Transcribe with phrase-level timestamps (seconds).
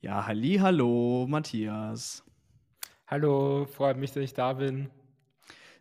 [0.00, 2.22] Ja, halli, hallo, Matthias.
[3.08, 4.90] Hallo, freut mich, dass ich da bin.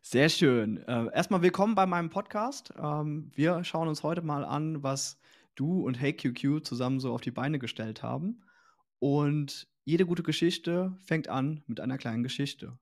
[0.02, 0.78] Sehr schön.
[0.88, 2.74] Äh, erstmal willkommen bei meinem Podcast.
[2.82, 5.20] Ähm, wir schauen uns heute mal an, was
[5.54, 8.42] du und HeyQQ zusammen so auf die Beine gestellt haben.
[8.98, 12.76] Und jede gute Geschichte fängt an mit einer kleinen Geschichte.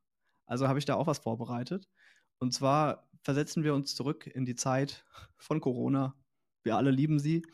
[0.45, 1.89] Also habe ich da auch was vorbereitet.
[2.37, 5.03] Und zwar versetzen wir uns zurück in die Zeit
[5.35, 6.15] von Corona.
[6.63, 7.45] Wir alle lieben sie.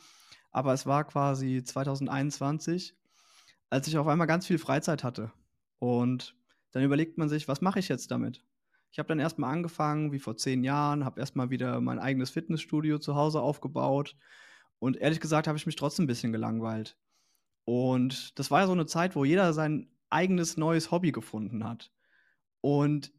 [0.51, 2.95] Aber es war quasi 2021,
[3.71, 5.32] als ich auf einmal ganz viel Freizeit hatte.
[5.80, 6.36] Und
[6.71, 8.46] dann überlegt man sich, was mache ich jetzt damit?
[8.92, 13.00] Ich habe dann erstmal angefangen, wie vor zehn Jahren, habe erstmal wieder mein eigenes Fitnessstudio
[13.00, 14.18] zu Hause aufgebaut.
[14.80, 16.97] Und ehrlich gesagt habe ich mich trotzdem ein bisschen gelangweilt.
[17.64, 21.94] Und das war ja so eine Zeit, wo jeder sein eigenes neues Hobby gefunden hat.
[22.60, 23.14] Und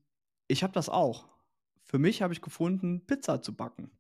[0.49, 1.29] ich habe das auch.
[1.83, 3.91] Für mich habe ich gefunden, Pizza zu backen.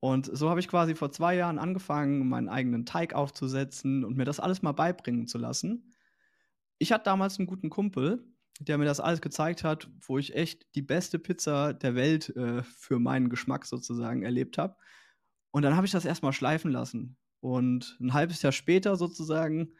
[0.00, 4.24] Und so habe ich quasi vor zwei Jahren angefangen, meinen eigenen Teig aufzusetzen und mir
[4.24, 5.92] das alles mal beibringen zu lassen.
[6.78, 8.24] Ich hatte damals einen guten Kumpel,
[8.60, 12.62] der mir das alles gezeigt hat, wo ich echt die beste Pizza der Welt äh,
[12.62, 14.76] für meinen Geschmack sozusagen erlebt habe.
[15.50, 17.18] Und dann habe ich das erstmal schleifen lassen.
[17.40, 19.74] Und ein halbes Jahr später sozusagen,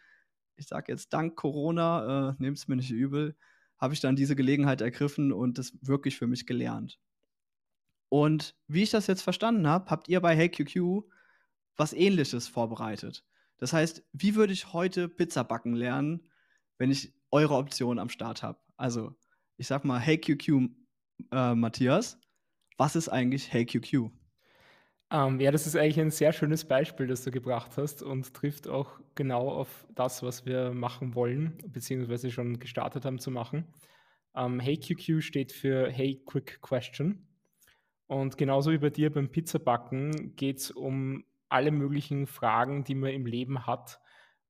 [0.56, 3.36] ich sage jetzt dank Corona, äh, nehmt es mir nicht übel,
[3.78, 6.98] habe ich dann diese Gelegenheit ergriffen und das wirklich für mich gelernt.
[8.10, 11.04] Und wie ich das jetzt verstanden habe, habt ihr bei HeyQQ
[11.76, 13.24] was ähnliches vorbereitet.
[13.56, 16.28] Das heißt, wie würde ich heute Pizza backen lernen,
[16.76, 18.58] wenn ich eure Option am Start habe?
[18.76, 19.14] Also,
[19.56, 20.48] ich sag mal, HeyQQ
[21.30, 22.18] äh, Matthias,
[22.76, 24.10] was ist eigentlich HeyQQ?
[25.12, 28.66] Ähm, ja, das ist eigentlich ein sehr schönes Beispiel, das du gebracht hast und trifft
[28.66, 33.72] auch genau auf das, was wir machen wollen, beziehungsweise schon gestartet haben zu machen.
[34.34, 37.29] Ähm, HeyQQ steht für Hey Quick Question.
[38.10, 43.10] Und genauso wie bei dir beim Pizzabacken geht es um alle möglichen Fragen, die man
[43.12, 44.00] im Leben hat,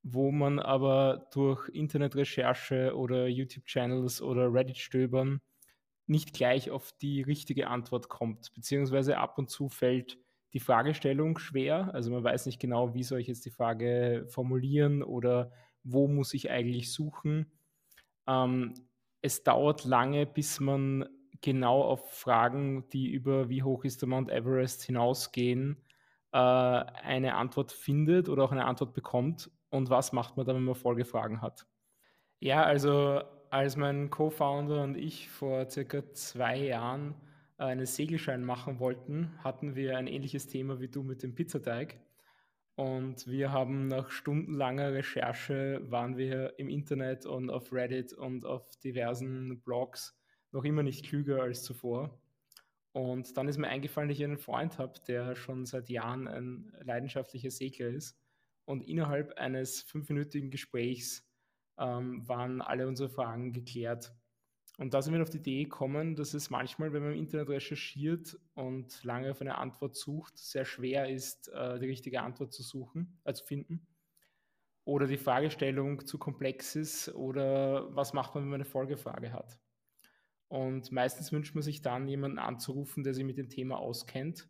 [0.03, 5.43] wo man aber durch Internetrecherche oder YouTube-Channels oder Reddit-Stöbern
[6.07, 10.17] nicht gleich auf die richtige Antwort kommt, beziehungsweise ab und zu fällt
[10.55, 11.93] die Fragestellung schwer.
[11.93, 16.33] Also man weiß nicht genau, wie soll ich jetzt die Frage formulieren oder wo muss
[16.33, 17.53] ich eigentlich suchen.
[18.27, 18.73] Ähm,
[19.21, 21.05] es dauert lange, bis man
[21.43, 25.77] genau auf Fragen, die über wie hoch ist der Mount Everest hinausgehen,
[26.33, 29.51] äh, eine Antwort findet oder auch eine Antwort bekommt.
[29.71, 31.67] Und was macht man dann, wenn man Folgefragen hat?
[32.41, 37.15] Ja, also als mein Co-Founder und ich vor circa zwei Jahren
[37.59, 42.01] äh, einen Segelschein machen wollten, hatten wir ein ähnliches Thema wie du mit dem Pizzateig.
[42.77, 48.77] Und wir haben nach stundenlanger Recherche waren wir im Internet und auf Reddit und auf
[48.77, 50.20] diversen Blogs
[50.53, 52.21] noch immer nicht klüger als zuvor.
[52.93, 56.73] Und dann ist mir eingefallen, dass ich einen Freund habe, der schon seit Jahren ein
[56.83, 58.19] leidenschaftlicher Segler ist.
[58.65, 61.29] Und innerhalb eines fünfminütigen Gesprächs
[61.79, 64.13] ähm, waren alle unsere Fragen geklärt.
[64.79, 67.51] Und da sind wir auf die Idee gekommen, dass es manchmal, wenn man im Internet
[67.51, 72.63] recherchiert und lange auf eine Antwort sucht, sehr schwer ist, äh, die richtige Antwort zu
[72.63, 73.87] suchen, äh, zu finden.
[74.85, 79.59] Oder die Fragestellung zu komplex ist oder was macht man, wenn man eine Folgefrage hat.
[80.51, 84.49] Und meistens wünscht man sich dann, jemanden anzurufen, der sich mit dem Thema auskennt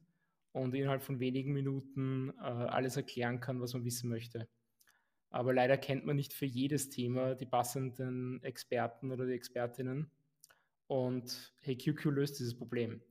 [0.53, 4.49] und innerhalb von wenigen Minuten äh, alles erklären kann, was man wissen möchte.
[5.28, 10.11] Aber leider kennt man nicht für jedes Thema die passenden Experten oder die Expertinnen.
[10.87, 13.03] Und HeyQQ löst dieses Problem.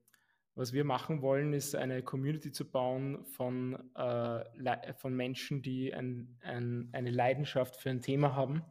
[0.56, 6.40] Was wir machen wollen, ist eine Community zu bauen von, äh, von Menschen, die ein,
[6.42, 8.64] ein, eine Leidenschaft für ein Thema haben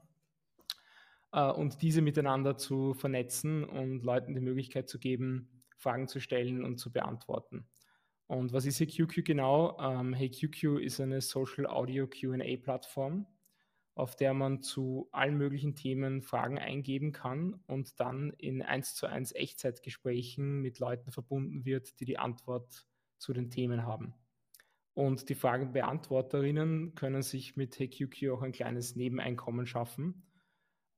[1.33, 6.65] äh, und diese miteinander zu vernetzen und Leuten die Möglichkeit zu geben, Fragen zu stellen
[6.65, 7.69] und zu beantworten.
[8.27, 9.78] Und was ist HeyQQ genau?
[9.81, 13.27] Ähm, HeyQQ ist eine Social Audio QA-Plattform,
[13.94, 19.06] auf der man zu allen möglichen Themen Fragen eingeben kann und dann in 1 zu
[19.06, 22.87] 1 Echtzeitgesprächen mit Leuten verbunden wird, die die Antwort
[23.17, 24.15] zu den Themen haben.
[24.93, 30.27] Und die Fragenbeantworterinnen können sich mit HeyQQ auch ein kleines Nebeneinkommen schaffen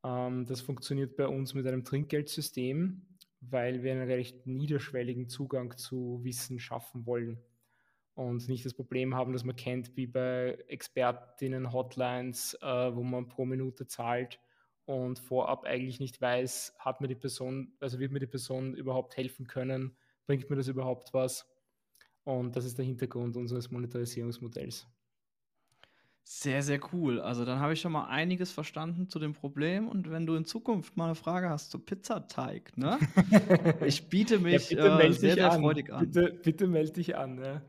[0.04, 3.02] ähm, das funktioniert bei uns mit einem Trinkgeldsystem,
[3.40, 7.42] weil wir einen recht niederschwelligen Zugang zu Wissen schaffen wollen
[8.14, 13.44] und nicht das Problem haben, dass man kennt, wie bei Expertinnen-Hotlines, äh, wo man pro
[13.46, 14.40] Minute zahlt
[14.84, 19.16] und vorab eigentlich nicht weiß, hat mir die Person, also wird mir die Person überhaupt
[19.16, 21.46] helfen können, bringt mir das überhaupt was?
[22.24, 24.86] Und das ist der Hintergrund unseres Monetarisierungsmodells.
[26.32, 27.20] Sehr, sehr cool.
[27.20, 29.88] Also dann habe ich schon mal einiges verstanden zu dem Problem.
[29.88, 33.00] Und wenn du in Zukunft mal eine Frage hast zu Pizzateig, ne?
[33.84, 35.60] Ich biete mich ja, äh, sehr, sehr an.
[35.60, 36.08] freudig an.
[36.08, 37.34] Bitte, bitte melde dich an.
[37.34, 37.62] Ne?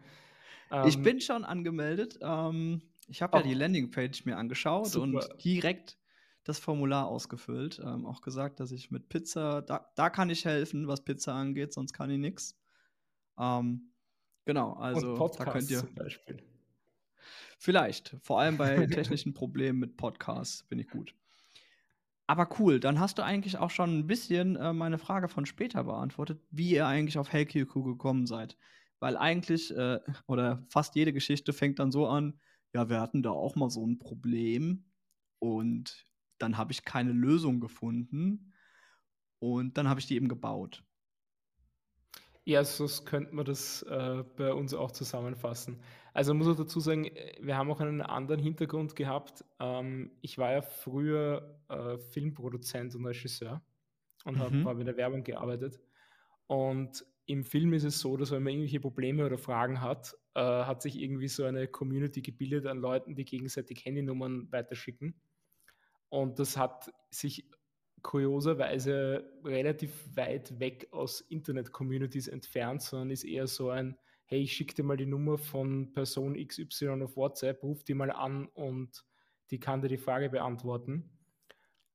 [0.85, 2.19] ich ähm, bin schon angemeldet.
[2.21, 5.05] Ähm, ich habe ja die Landingpage mir angeschaut super.
[5.05, 5.97] und direkt
[6.43, 7.81] das Formular ausgefüllt.
[7.83, 11.73] Ähm, auch gesagt, dass ich mit Pizza, da, da kann ich helfen, was Pizza angeht,
[11.73, 12.55] sonst kann ich nichts.
[13.39, 13.91] Ähm,
[14.45, 15.79] genau, also da könnt ihr.
[15.79, 16.43] zum Beispiel.
[17.57, 21.15] Vielleicht, vor allem bei technischen Problemen mit Podcasts bin ich gut.
[22.27, 25.83] Aber cool, dann hast du eigentlich auch schon ein bisschen äh, meine Frage von später
[25.83, 28.57] beantwortet, wie ihr eigentlich auf HellQQ gekommen seid.
[29.00, 32.39] Weil eigentlich, äh, oder fast jede Geschichte fängt dann so an,
[32.73, 34.85] ja, wir hatten da auch mal so ein Problem
[35.39, 36.07] und
[36.38, 38.53] dann habe ich keine Lösung gefunden
[39.39, 40.83] und dann habe ich die eben gebaut.
[42.44, 45.79] Ja, so könnte man das äh, bei uns auch zusammenfassen.
[46.13, 49.45] Also muss ich dazu sagen, äh, wir haben auch einen anderen Hintergrund gehabt.
[49.59, 53.61] Ähm, ich war ja früher äh, Filmproduzent und Regisseur
[54.25, 54.63] und habe Mhm.
[54.63, 55.79] bei der Werbung gearbeitet.
[56.47, 60.41] Und im Film ist es so, dass wenn man irgendwelche Probleme oder Fragen hat, äh,
[60.41, 65.15] hat sich irgendwie so eine Community gebildet an Leuten, die gegenseitig Handynummern weiterschicken.
[66.09, 67.49] Und das hat sich
[68.01, 73.97] kurioserweise relativ weit weg aus Internet-Communities entfernt, sondern ist eher so ein,
[74.31, 78.12] hey, ich schicke dir mal die Nummer von Person XY auf WhatsApp, ruf die mal
[78.12, 79.04] an und
[79.51, 81.10] die kann dir die Frage beantworten.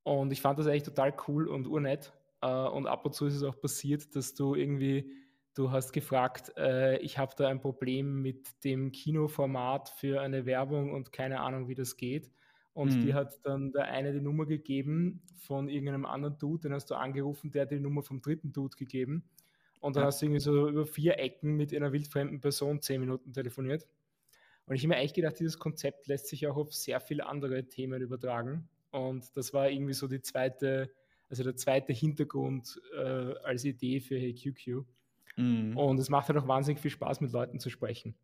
[0.02, 2.12] Und ich fand das eigentlich total cool und urnett.
[2.42, 5.10] Äh, und ab und zu ist es auch passiert, dass du irgendwie,
[5.54, 10.92] du hast gefragt, äh, ich habe da ein Problem mit dem Kinoformat für eine Werbung
[10.92, 12.30] und keine Ahnung, wie das geht.
[12.74, 13.02] Und Mhm.
[13.02, 16.94] die hat dann der eine die Nummer gegeben von irgendeinem anderen Dude, den hast du
[16.94, 19.30] angerufen, der hat die Nummer vom dritten Dude gegeben.
[19.80, 20.06] Und dann Ja.
[20.06, 23.86] hast du irgendwie so über vier Ecken mit einer wildfremden Person zehn Minuten telefoniert.
[24.66, 27.68] Und ich habe mir echt gedacht, dieses Konzept lässt sich auch auf sehr viele andere
[27.68, 28.68] Themen übertragen.
[28.90, 30.92] Und das war irgendwie so die zweite,
[31.28, 34.84] also der zweite Hintergrund äh, als Idee für HeyQQ.
[35.36, 35.76] Mhm.
[35.76, 38.16] Und es macht halt auch wahnsinnig viel Spaß, mit Leuten zu sprechen.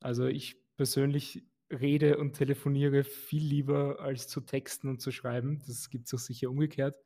[0.00, 5.60] Also ich persönlich rede und telefoniere viel lieber als zu texten und zu schreiben.
[5.66, 6.96] Das gibt es auch sicher umgekehrt.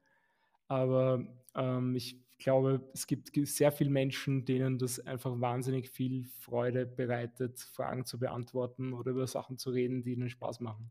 [0.69, 6.87] Aber ähm, ich glaube, es gibt sehr viele Menschen, denen das einfach wahnsinnig viel Freude
[6.87, 10.91] bereitet, Fragen zu beantworten oder über Sachen zu reden, die ihnen Spaß machen.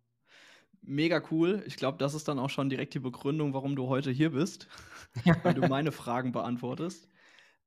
[0.82, 1.64] Mega cool.
[1.66, 4.68] Ich glaube, das ist dann auch schon direkt die Begründung, warum du heute hier bist,
[5.44, 7.08] weil du meine Fragen beantwortest.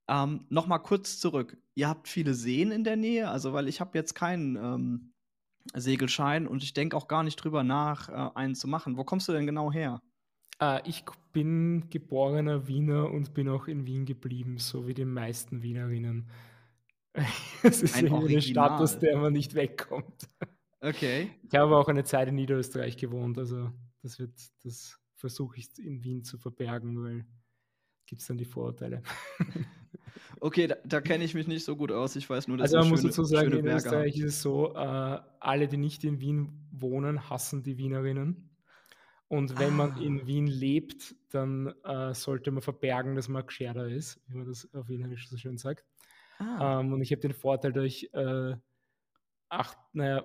[0.09, 1.57] Ähm, noch mal kurz zurück.
[1.75, 5.13] Ihr habt viele Seen in der Nähe, also weil ich habe jetzt keinen ähm,
[5.75, 8.97] Segelschein und ich denke auch gar nicht drüber nach, äh, einen zu machen.
[8.97, 10.01] Wo kommst du denn genau her?
[10.61, 15.63] Äh, ich bin geborener Wiener und bin auch in Wien geblieben, so wie die meisten
[15.63, 16.31] Wienerinnen.
[17.63, 20.29] Es ist Ein irgendwie eine Stadt, aus der man nicht wegkommt.
[20.81, 21.31] Okay.
[21.51, 23.73] Ich habe auch eine Zeit in Niederösterreich gewohnt, also
[24.03, 27.27] das wird, das versuche ich in Wien zu verbergen, weil
[28.07, 29.03] gibt es dann die Vorurteile.
[30.41, 32.17] Okay, da, da kenne ich mich nicht so gut aus.
[32.17, 34.25] Ich weiß nur, dass Also man muss schöne, dazu sagen, in Österreich habt.
[34.25, 38.51] ist es so, äh, alle, die nicht in Wien wohnen, hassen die Wienerinnen.
[39.29, 40.01] Und wenn man Ah.
[40.01, 44.73] in Wien lebt, dann äh, sollte man verbergen, dass man Gscherder ist, wie man das
[44.75, 45.85] auf Wienerisch so schön sagt.
[46.39, 46.81] Ah.
[46.81, 48.55] Ähm, und ich habe den Vorteil, dass ich äh,
[49.49, 50.25] acht, naja,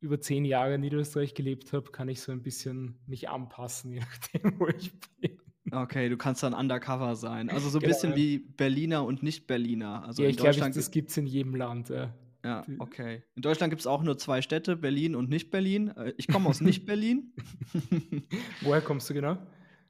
[0.00, 4.00] über zehn Jahre in Niederösterreich gelebt habe, kann ich so ein bisschen mich anpassen, je
[4.00, 5.38] nachdem, wo ich bin.
[5.70, 7.48] Okay, du kannst dann undercover sein.
[7.48, 10.04] Also so ein Genau, bisschen wie Berliner und Nicht-Berliner.
[10.04, 10.76] Also ja, in ich glaube, Deutschland.
[10.76, 11.88] das gibt es in jedem Land.
[11.90, 12.12] Ja.
[12.44, 13.22] Ja, okay.
[13.34, 15.88] In Deutschland gibt es auch nur zwei Städte, Berlin und Nicht-Berlin.
[15.88, 17.32] Äh, Ich komme aus Nicht-Berlin.
[18.62, 19.38] Woher kommst du genau?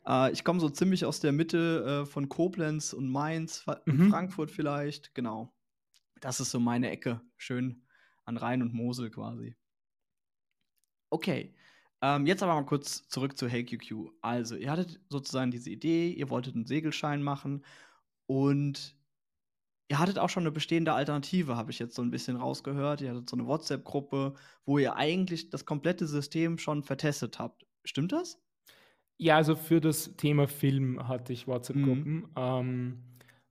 [0.07, 4.11] Äh, ich komme so ziemlich aus der Mitte äh, von Koblenz und Mainz, Mhm.
[4.11, 5.15] Frankfurt vielleicht.
[5.15, 5.55] Genau.
[6.21, 7.21] Das ist so meine Ecke.
[7.37, 7.83] Schön
[8.25, 9.57] an Rhein und Mosel quasi.
[11.11, 11.55] Okay.
[12.01, 14.11] Ähm, jetzt aber mal kurz zurück zu HeyQQ.
[14.23, 17.65] Also, ihr hattet sozusagen diese Idee, ihr wolltet einen Segelschein machen
[18.27, 18.97] und
[19.89, 23.01] ihr hattet auch schon eine bestehende Alternative, habe ich jetzt so ein bisschen rausgehört.
[23.01, 24.35] Ihr hattet so eine WhatsApp-Gruppe,
[24.65, 27.67] wo ihr eigentlich das komplette System schon vertestet habt.
[27.85, 28.41] Stimmt das?
[29.19, 32.29] Ja, also für das Thema Film hatte ich WhatsApp-Gruppen.
[32.37, 33.03] Ähm,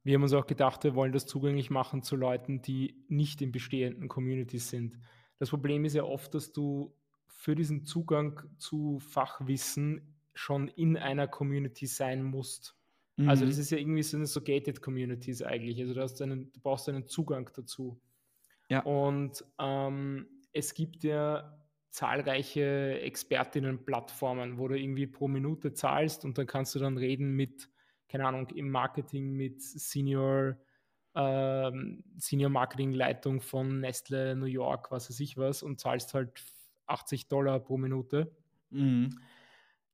[0.03, 3.51] wir haben uns auch gedacht, wir wollen das zugänglich machen zu Leuten, die nicht in
[3.51, 4.97] bestehenden Communities sind.
[5.37, 6.95] Das Problem ist ja oft, dass du
[7.27, 12.75] für diesen Zugang zu Fachwissen schon in einer Community sein musst.
[13.27, 13.61] Also das Mhm.
[13.61, 15.79] ist ja irgendwie so eine so gated Communities eigentlich.
[15.79, 17.99] Also du, hast einen, du brauchst einen Zugang dazu.
[18.69, 18.81] Ja.
[18.83, 21.57] Und ähm, es gibt ja
[21.89, 27.69] zahlreiche Expertinnen-Plattformen, wo du irgendwie pro Minute zahlst und dann kannst du dann reden mit,
[28.07, 30.57] keine Ahnung, im Marketing mit Senior,
[31.15, 36.41] ähm, Senior Marketing-Leitung von Nestle New York, was weiß ich was, und zahlst halt
[36.87, 38.33] 80 Dollar pro Minute.
[38.69, 39.19] Mhm.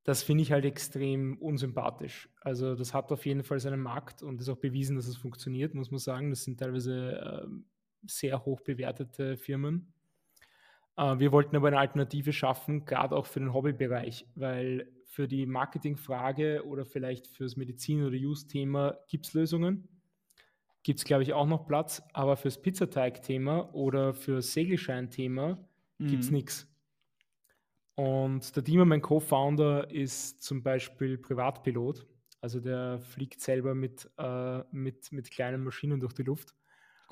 [0.07, 2.29] Das finde ich halt extrem unsympathisch.
[2.39, 5.73] Also das hat auf jeden Fall seinen Markt und ist auch bewiesen, dass es funktioniert,
[5.73, 6.29] muss man sagen.
[6.29, 7.65] Das sind teilweise ähm,
[8.05, 9.91] sehr hoch bewertete Firmen.
[10.95, 15.45] Äh, wir wollten aber eine Alternative schaffen, gerade auch für den Hobbybereich, weil für die
[15.45, 19.89] Marketingfrage oder vielleicht fürs Medizin- oder Use-Thema gibt es Lösungen.
[20.83, 25.57] Gibt es, glaube ich, auch noch Platz, aber fürs Pizzateig-Thema oder fürs Segelschein-Thema
[25.97, 26.07] mhm.
[26.07, 26.73] gibt es nichts.
[27.97, 32.05] Und der Dima, mein Co-Founder, ist zum Beispiel Privatpilot.
[32.41, 36.53] Also der fliegt selber mit, äh, mit, mit kleinen Maschinen durch die Luft.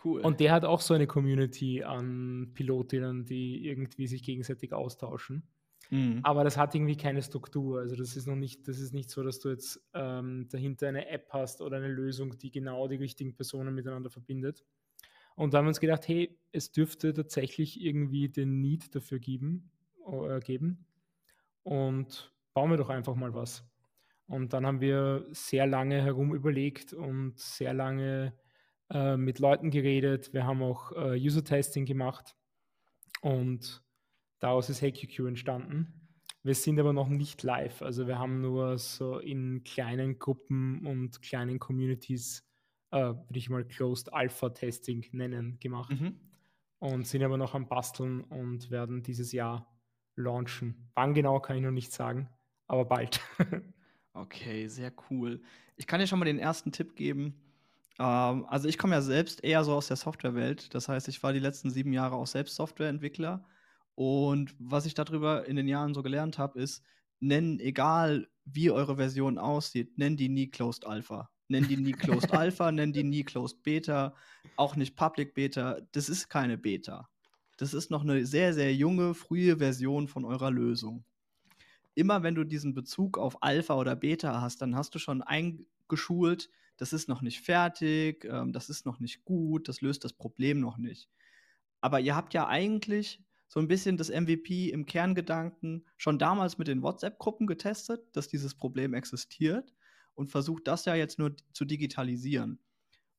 [0.04, 0.22] Cool.
[0.22, 5.48] Und der hat auch so eine Community an Pilotinnen, die irgendwie sich gegenseitig austauschen.
[5.90, 6.20] Mhm.
[6.22, 7.80] Aber das hat irgendwie keine Struktur.
[7.80, 11.10] Also das ist noch nicht, das ist nicht so, dass du jetzt ähm, dahinter eine
[11.10, 14.64] App hast oder eine Lösung, die genau die richtigen Personen miteinander verbindet.
[15.36, 19.72] Und da haben wir uns gedacht, hey, es dürfte tatsächlich irgendwie den Need dafür geben,
[20.44, 20.86] geben.
[21.64, 23.68] Und bauen wir doch einfach mal was.
[24.28, 28.34] Und dann haben wir sehr lange herum überlegt und sehr lange
[28.90, 30.34] äh, mit Leuten geredet.
[30.34, 32.36] Wir haben auch äh, User-Testing gemacht
[33.22, 33.84] und
[34.40, 36.06] daraus ist HeyQQ entstanden.
[36.44, 37.82] Wir sind aber noch nicht live.
[37.82, 42.48] Also wir haben nur so in kleinen Gruppen und kleinen Communities,
[42.92, 46.00] äh, würde ich mal Closed Alpha Testing nennen, gemacht.
[46.00, 46.20] Mhm.
[46.80, 49.75] Und sind aber noch am Basteln und werden dieses Jahr
[50.16, 50.90] launchen.
[50.96, 52.30] Wann genau kann ich noch nicht sagen,
[52.68, 53.20] aber bald.
[54.14, 55.42] okay, sehr cool.
[55.78, 57.36] Ich kann dir schon mal den ersten Tipp geben.
[58.00, 60.74] Ähm, also ich komme ja selbst eher so aus der Softwarewelt.
[60.74, 63.46] Das heißt, ich war die letzten sieben Jahre auch selbst Softwareentwickler.
[63.96, 66.84] Und was ich darüber in den Jahren so gelernt habe, ist,
[67.20, 71.30] nennen, egal wie eure Version aussieht, nennen die nie Closed Alpha.
[71.48, 74.16] Nennen die nie Closed Alpha, nennen die nie Closed Beta,
[74.56, 75.80] auch nicht Public Beta.
[75.92, 77.10] Das ist keine Beta
[77.58, 81.06] das ist noch eine sehr, sehr junge, frühe Version von eurer Lösung.
[81.94, 86.50] Immer wenn du diesen Bezug auf Alpha oder Beta hast, dann hast du schon eingeschult,
[86.78, 90.60] das ist noch nicht fertig, ähm, das ist noch nicht gut, das löst das Problem
[90.60, 91.10] noch nicht.
[91.80, 96.68] Aber ihr habt ja eigentlich so ein bisschen das MVP im Kerngedanken schon damals mit
[96.68, 99.74] den WhatsApp-Gruppen getestet, dass dieses Problem existiert
[100.16, 102.60] und versucht das ja jetzt nur zu digitalisieren.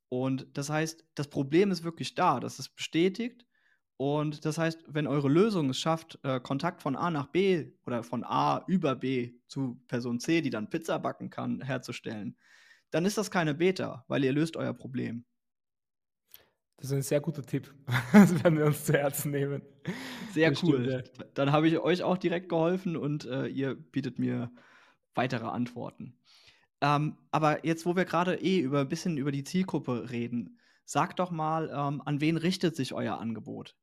[0.08, 3.46] Und das heißt, das Problem ist wirklich da, das ist bestätigt
[3.96, 8.02] und das heißt, wenn eure Lösung es schafft, äh, Kontakt von A nach B oder
[8.02, 12.36] von A über B zu Person C, die dann Pizza backen kann, herzustellen,
[12.90, 15.24] dann ist das keine Beta, weil ihr löst euer Problem.
[16.76, 17.74] Das ist ein sehr guter Tipp.
[18.12, 19.62] Das werden wir uns zu Herzen nehmen.
[20.32, 20.84] Sehr das cool.
[20.84, 21.24] Stimmt, ja.
[21.32, 24.50] Dann habe ich euch auch direkt geholfen und äh, ihr bietet mir
[25.14, 26.18] weitere Antworten.
[26.82, 31.18] Ähm, aber jetzt, wo wir gerade eh über ein bisschen über die Zielgruppe reden, sagt
[31.18, 33.74] doch mal, ähm, an wen richtet sich euer Angebot?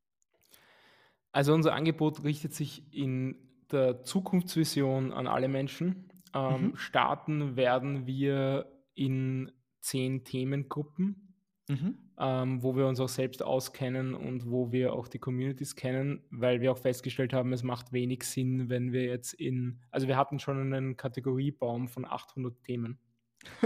[1.33, 3.35] Also unser Angebot richtet sich in
[3.71, 6.09] der Zukunftsvision an alle Menschen.
[6.33, 6.75] Ähm, mhm.
[6.77, 11.35] Starten werden wir in zehn Themengruppen,
[11.67, 11.97] mhm.
[12.19, 16.61] ähm, wo wir uns auch selbst auskennen und wo wir auch die Communities kennen, weil
[16.61, 20.39] wir auch festgestellt haben, es macht wenig Sinn, wenn wir jetzt in, also wir hatten
[20.39, 22.99] schon einen Kategoriebaum von 800 Themen.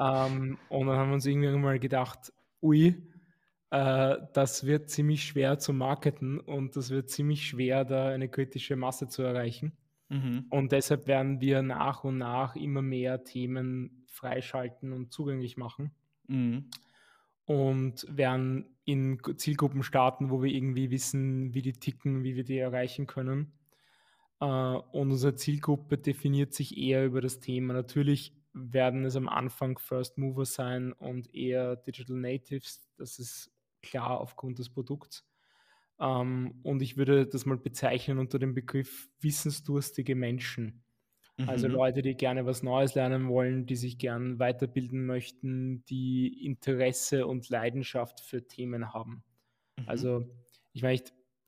[0.00, 2.96] ähm, und dann haben wir uns irgendwann mal gedacht, ui,
[3.70, 8.76] äh, das wird ziemlich schwer zu marketen und das wird ziemlich schwer, da eine kritische
[8.76, 9.76] Masse zu erreichen.
[10.08, 10.46] Mhm.
[10.50, 15.92] Und deshalb werden wir nach und nach immer mehr Themen freischalten und zugänglich machen.
[16.26, 16.70] Mhm.
[17.44, 22.58] Und werden in Zielgruppen starten, wo wir irgendwie wissen, wie die ticken, wie wir die
[22.58, 23.52] erreichen können.
[24.40, 27.72] Äh, und unsere Zielgruppe definiert sich eher über das Thema.
[27.72, 32.88] Natürlich werden es am Anfang First Mover sein und eher Digital Natives.
[32.96, 35.26] Das ist klar aufgrund des Produkts.
[36.00, 40.82] Ähm, und ich würde das mal bezeichnen unter dem Begriff wissensdurstige Menschen.
[41.36, 41.48] Also mhm.
[41.48, 47.26] Also Leute, die gerne was Neues lernen wollen, die sich gern weiterbilden möchten, die Interesse
[47.26, 49.22] und Leidenschaft für Themen haben.
[49.76, 49.84] Mhm.
[49.88, 50.26] Also
[50.72, 51.00] ich meine,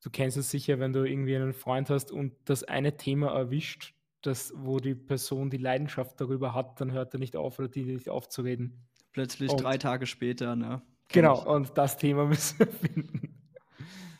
[0.02, 3.94] du kennst es sicher, wenn du irgendwie einen Freund hast und das eine Thema erwischt,
[4.22, 7.82] das, wo die Person die Leidenschaft darüber hat, dann hört er nicht auf oder die
[7.82, 8.88] nicht aufzureden.
[9.12, 10.82] Plötzlich und, drei Tage später, ne?
[11.08, 11.46] Genau, ich.
[11.46, 13.34] und das Thema müssen wir finden.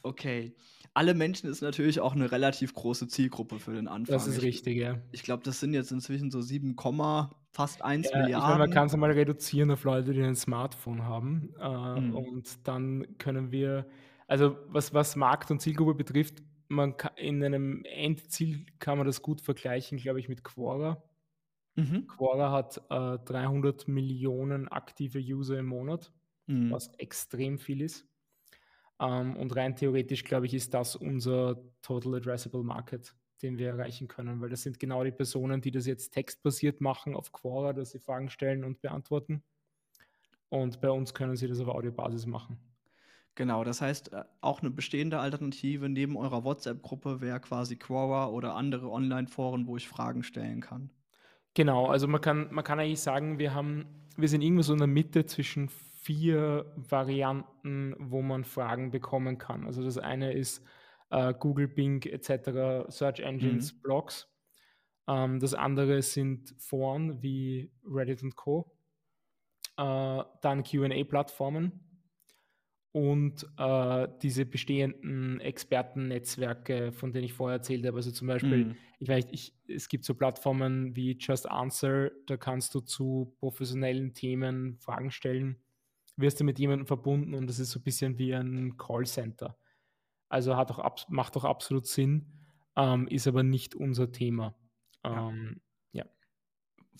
[0.02, 0.54] Okay.
[0.94, 4.12] Alle Menschen ist natürlich auch eine relativ große Zielgruppe für den Anfang.
[4.12, 4.98] Das ist richtig, ja.
[5.10, 6.76] Ich glaube, das sind jetzt inzwischen so 7,
[7.50, 8.44] fast 1 ja, Milliarden.
[8.44, 11.54] Ich meine, man kann es mal reduzieren auf Leute, die ein Smartphone haben.
[11.58, 12.14] Äh, mhm.
[12.14, 13.86] Und dann können wir,
[14.26, 19.22] also was, was Markt und Zielgruppe betrifft, man kann, in einem Endziel kann man das
[19.22, 21.02] gut vergleichen, glaube ich, mit Quora.
[21.76, 22.06] Mhm.
[22.06, 26.12] Quora hat äh, 300 Millionen aktive User im Monat,
[26.46, 26.70] mhm.
[26.70, 28.06] was extrem viel ist.
[29.00, 34.08] Ähm, und rein theoretisch, glaube ich, ist das unser Total Addressable Market, den wir erreichen
[34.08, 37.90] können, weil das sind genau die Personen, die das jetzt textbasiert machen auf Quora, dass
[37.90, 39.42] sie Fragen stellen und beantworten.
[40.48, 42.58] Und bei uns können sie das auf Audiobasis machen.
[43.34, 48.54] Genau, das heißt, äh, auch eine bestehende Alternative neben eurer WhatsApp-Gruppe wäre quasi Quora oder
[48.54, 50.90] andere Online-Foren, wo ich Fragen stellen kann.
[51.54, 54.78] Genau, also man kann, man kann eigentlich sagen, wir haben, wir sind irgendwo so in
[54.78, 55.70] der Mitte zwischen
[56.02, 59.66] vier Varianten, wo man Fragen bekommen kann.
[59.66, 60.64] Also das eine ist
[61.10, 63.82] äh, Google, Bing etc., Search Engines, Mhm.
[63.82, 64.28] Blogs.
[65.08, 68.76] Ähm, das andere sind Foren wie Reddit und Co.
[69.76, 71.80] Äh, dann QA-Plattformen
[72.92, 77.96] und äh, diese bestehenden Expertennetzwerke, von denen ich vorher erzählt habe.
[77.96, 78.76] Also zum Beispiel, Mhm.
[78.98, 84.12] ich weiß, ich, es gibt so Plattformen wie Just Answer, da kannst du zu professionellen
[84.12, 85.61] Themen Fragen stellen,
[86.16, 89.56] wirst du mit jemandem verbunden und das ist so ein bisschen wie ein Callcenter.
[90.28, 92.32] Also hat auch macht auch absolut Sinn,
[92.76, 94.54] ähm, ist aber nicht unser Thema.
[95.04, 95.28] Ja.
[95.28, 95.60] Ähm,
[95.92, 96.04] ja.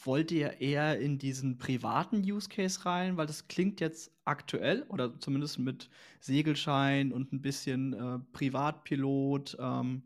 [0.05, 3.17] Wollt ihr eher in diesen privaten Use Case rein?
[3.17, 5.89] Weil das klingt jetzt aktuell oder zumindest mit
[6.21, 9.57] Segelschein und ein bisschen äh, Privatpilot.
[9.59, 10.05] Ähm,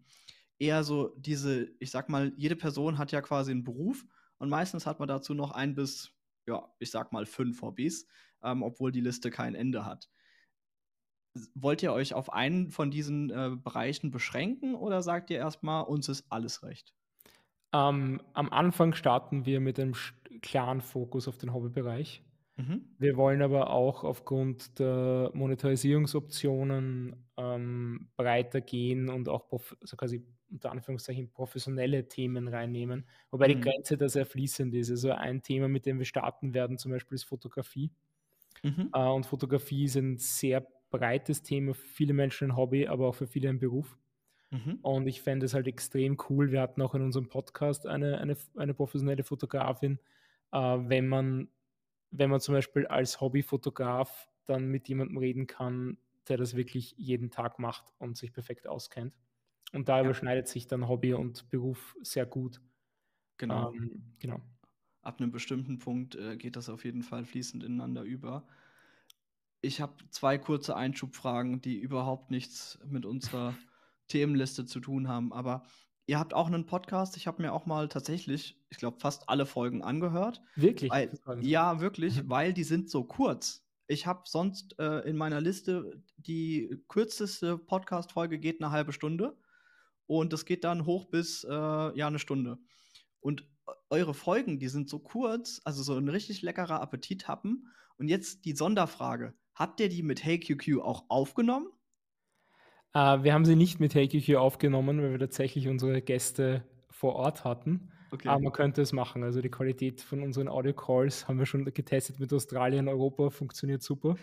[0.58, 4.04] eher so diese, ich sag mal, jede Person hat ja quasi einen Beruf
[4.38, 6.12] und meistens hat man dazu noch ein bis,
[6.46, 8.06] ja, ich sag mal fünf Hobbys,
[8.42, 10.08] ähm, obwohl die Liste kein Ende hat.
[11.54, 16.08] Wollt ihr euch auf einen von diesen äh, Bereichen beschränken oder sagt ihr erstmal, uns
[16.08, 16.94] ist alles recht?
[17.72, 19.94] Ähm, am Anfang starten wir mit einem
[20.42, 22.22] klaren Fokus auf den Hobbybereich.
[22.56, 22.96] Mhm.
[22.98, 30.70] Wir wollen aber auch aufgrund der Monetarisierungsoptionen ähm, breiter gehen und auch also quasi unter
[30.72, 33.60] Anführungszeichen professionelle Themen reinnehmen, wobei die Mhm.
[33.60, 34.90] Grenze da sehr fließend ist.
[34.90, 37.92] Also ein Thema, mit dem wir starten werden, zum Beispiel ist Fotografie.
[38.66, 38.90] Mhm.
[38.92, 43.14] Äh, und Fotografie ist ein sehr breites Thema für viele Menschen ein Hobby, aber auch
[43.14, 43.98] für viele ein Beruf.
[44.50, 44.78] Mhm.
[44.82, 46.52] Und ich fände es halt extrem cool.
[46.52, 49.98] Wir hatten auch in unserem Podcast eine, eine, eine professionelle Fotografin.
[50.52, 51.48] Äh, wenn, man,
[52.10, 57.30] wenn man zum Beispiel als Hobbyfotograf dann mit jemandem reden kann, der das wirklich jeden
[57.30, 59.16] Tag macht und sich perfekt auskennt.
[59.72, 60.04] Und da Ja.
[60.04, 62.60] überschneidet sich dann Hobby und Beruf sehr gut.
[63.38, 63.72] Genau.
[63.72, 64.40] Ähm, genau.
[65.06, 68.46] Ab einem bestimmten Punkt äh, geht das auf jeden Fall fließend ineinander über.
[69.62, 73.54] Ich habe zwei kurze Einschubfragen, die überhaupt nichts mit unserer
[74.08, 75.32] Themenliste zu tun haben.
[75.32, 75.64] Aber
[76.06, 77.16] ihr habt auch einen Podcast.
[77.16, 80.42] Ich habe mir auch mal tatsächlich, ich glaube, fast alle Folgen angehört.
[80.54, 80.90] Wirklich?
[80.90, 82.30] Weil, ja, wirklich, Mhm.
[82.30, 83.64] weil die sind so kurz.
[83.88, 89.36] Ich habe sonst äh, in meiner Liste die kürzeste Podcast-Folge geht eine halbe Stunde
[90.06, 92.58] und das geht dann hoch bis äh, ja eine Stunde.
[93.20, 93.44] Und
[93.90, 97.68] eure Folgen, die sind so kurz, also so ein richtig leckerer Appetithappen.
[97.98, 101.68] Und jetzt die Sonderfrage: Habt ihr die mit HeyQQ auch aufgenommen?
[102.94, 107.44] Äh, wir haben sie nicht mit HeyQQ aufgenommen, weil wir tatsächlich unsere Gäste vor Ort
[107.44, 107.90] hatten.
[108.10, 108.28] Okay.
[108.28, 109.22] Aber man könnte es machen.
[109.22, 114.16] Also die Qualität von unseren Audio-Calls haben wir schon getestet mit Australien, Europa, funktioniert super.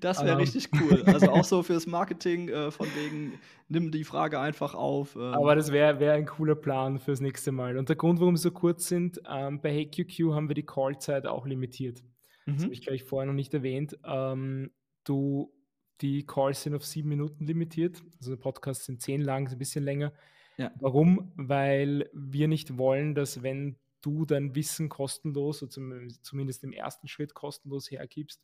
[0.00, 0.38] Das wäre ähm.
[0.38, 1.02] richtig cool.
[1.06, 3.38] Also auch so fürs Marketing, äh, von wegen,
[3.68, 5.16] nimm die Frage einfach auf.
[5.16, 5.22] ähm.
[5.34, 7.78] Aber das wäre wär ein cooler Plan fürs nächste Mal.
[7.78, 11.26] Und der Grund, warum sie so kurz sind, ähm, bei HeyQQ haben wir die Callzeit
[11.26, 12.02] auch limitiert.
[12.46, 12.62] Das Mhm.
[12.64, 13.98] habe ich, glaube ich, vorher noch nicht erwähnt.
[14.04, 14.70] Ähm,
[15.04, 15.52] du,
[16.00, 18.02] die Calls sind auf sieben Minuten limitiert.
[18.18, 20.12] Also der Podcast sind zehn lang, ein bisschen länger.
[20.56, 20.70] Ja.
[20.80, 21.32] Warum?
[21.36, 27.08] Weil wir nicht wollen, dass wenn du dein Wissen kostenlos, oder zum, zumindest im ersten
[27.08, 28.42] Schritt kostenlos hergibst,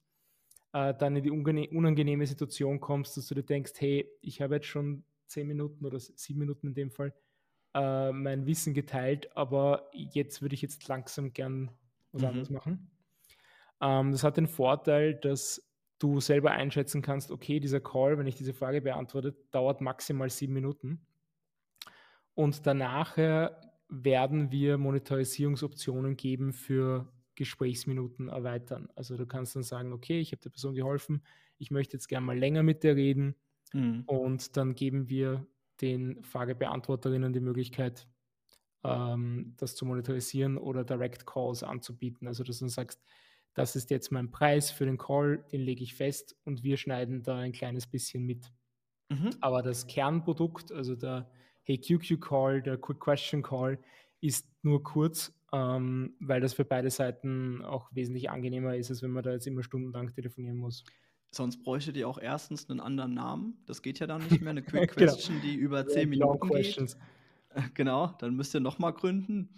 [0.74, 4.66] äh, dann in die unangenehme Situation kommst, dass du dir denkst, hey, ich habe jetzt
[4.66, 7.14] schon zehn Minuten oder sieben Minuten in dem Fall
[7.74, 11.70] äh, mein Wissen geteilt, aber jetzt würde ich jetzt langsam gern
[12.12, 12.28] was Mhm.
[12.28, 12.90] anderes machen.
[13.80, 18.36] Ähm, das hat den Vorteil, dass du selber einschätzen kannst, okay, dieser Call, wenn ich
[18.36, 21.06] diese Frage beantworte, dauert maximal sieben Minuten.
[22.34, 23.50] Und danach äh,
[23.88, 28.88] werden wir Monetarisierungsoptionen geben für Gesprächsminuten erweitern.
[28.94, 31.22] Also du kannst dann sagen, okay, ich habe der Person geholfen,
[31.58, 33.36] ich möchte jetzt gerne mal länger mit der reden
[33.74, 34.04] Mhm.
[34.06, 35.46] und dann geben wir
[35.80, 38.08] den Fragebeantworterinnen die Möglichkeit,
[38.84, 42.28] ähm, das zu monetarisieren oder Direct Calls anzubieten.
[42.28, 43.02] Also dass du dann sagst,
[43.54, 47.22] das ist jetzt mein Preis für den Call, den lege ich fest und wir schneiden
[47.22, 48.52] da ein kleines bisschen mit.
[49.10, 49.30] Mhm.
[49.40, 51.30] Aber das Kernprodukt, also der
[51.62, 53.78] Hey QQ Call, der Quick Question Call,
[54.20, 59.12] ist nur kurz, ähm, weil das für beide Seiten auch wesentlich angenehmer ist, als wenn
[59.12, 60.84] man da jetzt immer stundenlang telefonieren muss.
[61.30, 63.62] Sonst bräuchtet ihr auch erstens einen anderen Namen.
[63.66, 64.50] Das geht ja dann nicht mehr.
[64.50, 65.12] Eine Quick Genau.
[65.12, 66.50] Question, die über zehn Minuten geht.
[66.50, 66.96] Questions.
[67.74, 69.54] Genau, dann müsst ihr noch mal gründen.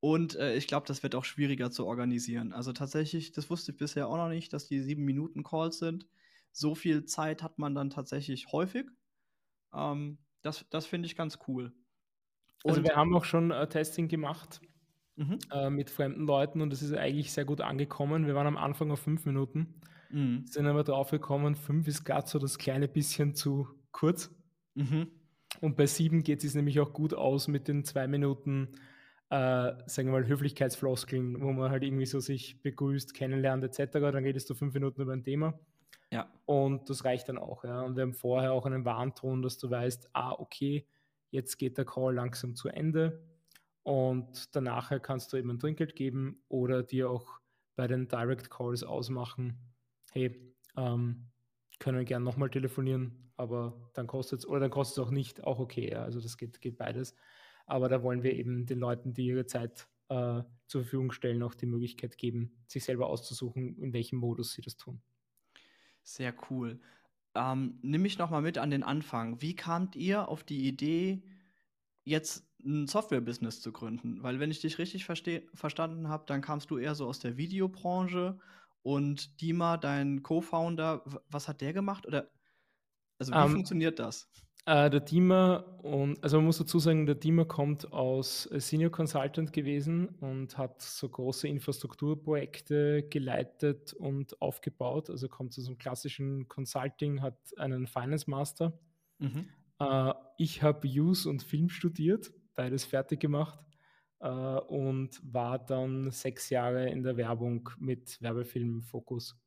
[0.00, 2.52] Und äh, ich glaube, das wird auch schwieriger zu organisieren.
[2.52, 6.06] Also tatsächlich, das wusste ich bisher auch noch nicht, dass die sieben Minuten Calls sind.
[6.52, 8.84] So viel Zeit hat man dann tatsächlich häufig.
[9.72, 11.72] Ähm, das das finde ich ganz cool.
[12.64, 14.60] Also Und- wir haben auch schon äh, Testing gemacht
[15.16, 15.38] Mhm.
[15.52, 18.26] äh, mit fremden Leuten und es ist eigentlich sehr gut angekommen.
[18.26, 20.46] Wir waren am Anfang auf fünf Minuten, Mhm.
[20.48, 24.30] sind aber drauf gekommen, fünf ist gerade so das kleine bisschen zu kurz.
[24.74, 25.08] Mhm.
[25.60, 28.68] Und bei sieben geht es nämlich auch gut aus mit den zwei Minuten
[29.30, 33.92] äh, sagen wir mal, Höflichkeitsfloskeln, wo man halt irgendwie so sich begrüßt, kennenlernt etc.
[33.94, 35.58] Dann redest du fünf Minuten über ein Thema.
[36.12, 36.30] Ja.
[36.44, 37.64] Und das reicht dann auch.
[37.64, 37.80] Ja.
[37.82, 40.86] Und wir haben vorher auch einen Warnton, dass du weißt, ah, okay,
[41.30, 43.22] jetzt geht der Call langsam zu Ende.
[43.84, 47.40] Und danach kannst du eben ein Trinkgeld geben oder dir auch
[47.76, 49.58] bei den Direct Calls ausmachen,
[50.12, 51.30] hey, ähm,
[51.78, 55.44] können wir gerne nochmal telefonieren, aber dann kostet es, oder dann kostet es auch nicht,
[55.44, 55.90] auch okay.
[55.90, 56.02] Ja.
[56.02, 57.14] Also das geht, geht beides.
[57.66, 61.54] Aber da wollen wir eben den Leuten, die ihre Zeit äh, zur Verfügung stellen, auch
[61.54, 65.02] die Möglichkeit geben, sich selber auszusuchen, in welchem Modus sie das tun.
[66.02, 66.80] Sehr cool.
[67.34, 69.40] Ähm, nimm mich noch mal mit an den Anfang.
[69.40, 71.22] Wie kamt ihr auf die Idee,
[72.04, 74.22] jetzt ein Software-Business zu gründen?
[74.22, 78.38] Weil wenn ich dich richtig verstanden habe, dann kamst du eher so aus der Videobranche
[78.82, 82.06] und Dima, dein Co-Founder, was hat der gemacht?
[82.06, 82.28] Oder
[83.18, 84.28] also wie um, ähm, funktioniert das?
[84.66, 88.90] Äh, der Dima und also man muss dazu sagen, der Dima kommt aus äh, Senior
[88.90, 95.10] Consultant gewesen und hat so große Infrastrukturprojekte geleitet und aufgebaut.
[95.10, 98.78] Also kommt aus einem klassischen Consulting, hat einen Finance Master.
[99.18, 99.48] Mhm.
[99.80, 103.58] Äh, ich habe Use und Film studiert, beides fertig gemacht
[104.20, 109.40] äh, und war dann sechs Jahre in der Werbung mit Werbefilm-Fokus.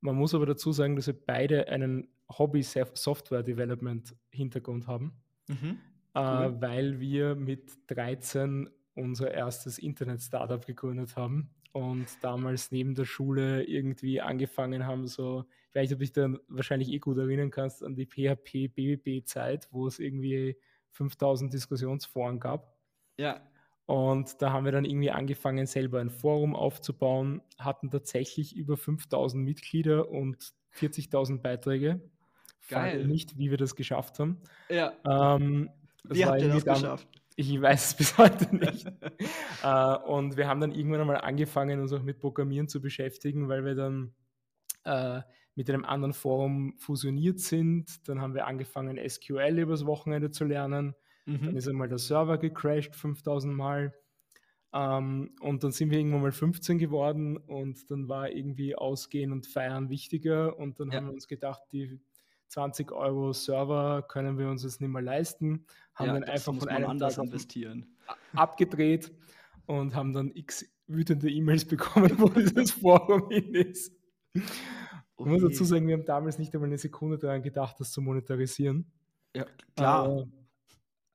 [0.00, 5.14] Man muss aber dazu sagen, dass wir beide einen Hobby-Software-Development-Hintergrund haben,
[5.48, 5.78] mhm.
[6.14, 6.56] Äh, cool.
[6.60, 14.20] weil wir mit 13 unser erstes Internet-Startup gegründet haben und damals neben der Schule irgendwie
[14.20, 17.94] angefangen haben, so, ich weiß nicht, ob dich da wahrscheinlich eh gut erinnern kannst, an
[17.94, 20.56] die PHP-BBB-Zeit, wo es irgendwie
[20.92, 22.76] 5000 Diskussionsforen gab.
[23.16, 23.40] Ja.
[23.86, 29.42] Und da haben wir dann irgendwie angefangen, selber ein Forum aufzubauen, hatten tatsächlich über 5000
[29.42, 32.00] Mitglieder und 40.000 Beiträge.
[32.68, 33.06] Geil.
[33.06, 34.42] nicht, wie wir das geschafft haben.
[34.68, 34.92] Ja.
[35.06, 35.70] Ähm,
[36.04, 37.08] wie habt ihr das geschafft?
[37.36, 38.86] Ich weiß es bis heute nicht.
[39.62, 43.64] äh, und wir haben dann irgendwann einmal angefangen, uns auch mit Programmieren zu beschäftigen, weil
[43.64, 44.12] wir dann
[44.84, 45.22] äh,
[45.58, 48.08] mit einem anderen Forum fusioniert sind.
[48.08, 50.94] Dann haben wir angefangen, SQL übers Wochenende zu lernen.
[51.26, 51.46] Mhm.
[51.46, 53.92] Dann ist einmal der Server gecrashed 5000 Mal.
[54.72, 59.48] Ähm, und dann sind wir irgendwann mal 15 geworden und dann war irgendwie Ausgehen und
[59.48, 60.56] Feiern wichtiger.
[60.56, 60.98] Und dann ja.
[60.98, 61.98] haben wir uns gedacht, die
[62.46, 65.66] 20 Euro Server können wir uns jetzt nicht mehr leisten.
[65.96, 67.96] Haben ja, dann einfach von einem anders Tag investieren.
[68.32, 69.12] abgedreht
[69.66, 73.92] und haben dann x wütende E-Mails bekommen, wo dieses Forum hin ist.
[75.18, 78.00] Ich muss dazu sagen, wir haben damals nicht einmal eine Sekunde daran gedacht, das zu
[78.00, 78.90] monetarisieren.
[79.34, 80.18] Ja, klar.
[80.18, 80.24] Äh,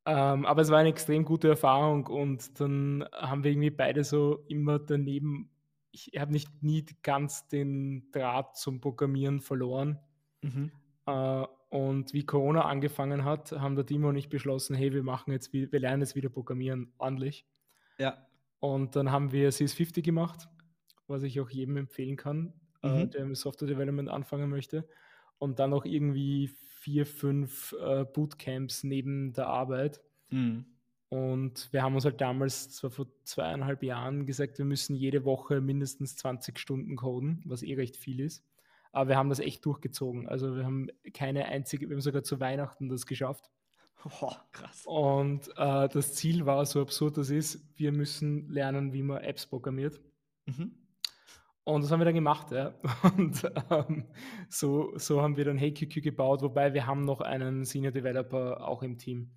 [0.05, 4.43] ähm, aber es war eine extrem gute Erfahrung und dann haben wir irgendwie beide so
[4.47, 5.49] immer daneben,
[5.91, 9.99] ich habe nicht nie ganz den Draht zum Programmieren verloren.
[10.41, 10.71] Mhm.
[11.05, 15.31] Äh, und wie Corona angefangen hat, haben der Timo und ich beschlossen, hey, wir machen
[15.31, 17.47] jetzt, wir lernen jetzt wieder Programmieren ordentlich.
[17.97, 18.27] Ja.
[18.59, 20.47] Und dann haben wir CS50 gemacht,
[21.07, 22.89] was ich auch jedem empfehlen kann, mhm.
[22.89, 24.87] äh, der mit Software Development anfangen möchte.
[25.39, 30.01] Und dann noch irgendwie vier, fünf äh, Bootcamps neben der Arbeit.
[30.29, 30.65] Mhm.
[31.09, 35.61] Und wir haben uns halt damals, zwar vor zweieinhalb Jahren, gesagt, wir müssen jede Woche
[35.61, 38.43] mindestens 20 Stunden coden, was eh recht viel ist.
[38.91, 40.27] Aber wir haben das echt durchgezogen.
[40.27, 43.51] Also wir haben keine einzige, wir haben sogar zu Weihnachten das geschafft.
[44.21, 44.83] Oh, krass.
[44.85, 49.45] Und äh, das Ziel war, so absurd das ist, wir müssen lernen, wie man Apps
[49.45, 50.01] programmiert.
[50.45, 50.82] Mhm.
[51.65, 52.73] Und das haben wir dann gemacht, ja.
[53.17, 54.05] Und ähm,
[54.49, 58.83] so, so haben wir dann HeyQQ gebaut, wobei wir haben noch einen Senior Developer auch
[58.83, 59.31] im Team.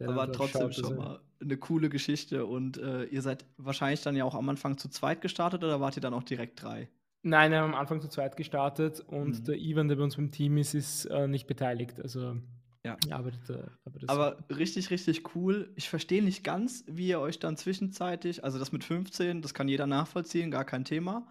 [0.00, 2.46] Aber trotzdem schon mal eine coole Geschichte.
[2.46, 5.96] Und äh, ihr seid wahrscheinlich dann ja auch am Anfang zu zweit gestartet oder wart
[5.96, 6.88] ihr dann auch direkt drei?
[7.22, 9.44] Nein, wir haben am Anfang zu zweit gestartet und mhm.
[9.44, 12.00] der Ivan, der bei uns im Team ist, ist äh, nicht beteiligt.
[12.00, 12.36] Also
[12.82, 12.96] ja.
[13.10, 15.70] arbeitet, äh, arbeitet Aber richtig, richtig cool.
[15.76, 19.68] Ich verstehe nicht ganz, wie ihr euch dann zwischenzeitig, also das mit 15, das kann
[19.68, 21.26] jeder nachvollziehen, gar kein Thema.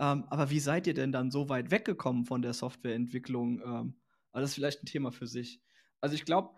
[0.00, 3.60] Ähm, aber wie seid ihr denn dann so weit weggekommen von der Softwareentwicklung?
[3.60, 3.94] Ähm,
[4.32, 5.60] aber das ist vielleicht ein Thema für sich.
[6.00, 6.50] Also ich glaube.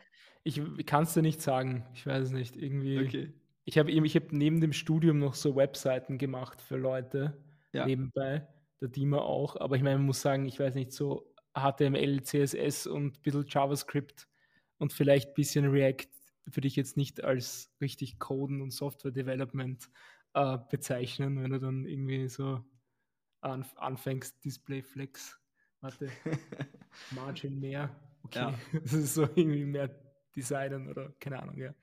[0.42, 1.84] Ich kann es dir nicht sagen.
[1.92, 2.56] Ich weiß es nicht.
[2.56, 3.00] Irgendwie.
[3.00, 3.32] Okay.
[3.64, 7.36] Ich habe ich hab neben dem Studium noch so Webseiten gemacht für Leute
[7.72, 7.84] ja.
[7.84, 8.46] nebenbei
[8.80, 9.56] der Dima auch.
[9.56, 13.46] Aber ich meine, man muss sagen, ich weiß nicht, so HTML, CSS und ein bisschen
[13.48, 14.28] JavaScript
[14.78, 16.08] und vielleicht ein bisschen React
[16.44, 19.88] würde ich jetzt nicht als richtig Coden und Software Development
[20.34, 22.60] äh, bezeichnen, wenn du dann irgendwie so
[23.50, 25.38] anf anfängst, Display Flex,
[25.80, 26.10] warte,
[27.12, 27.94] Margin mehr.
[28.24, 28.54] Okay, ja.
[28.82, 29.90] das ist so irgendwie mehr
[30.34, 31.74] Designen oder keine Ahnung, ja.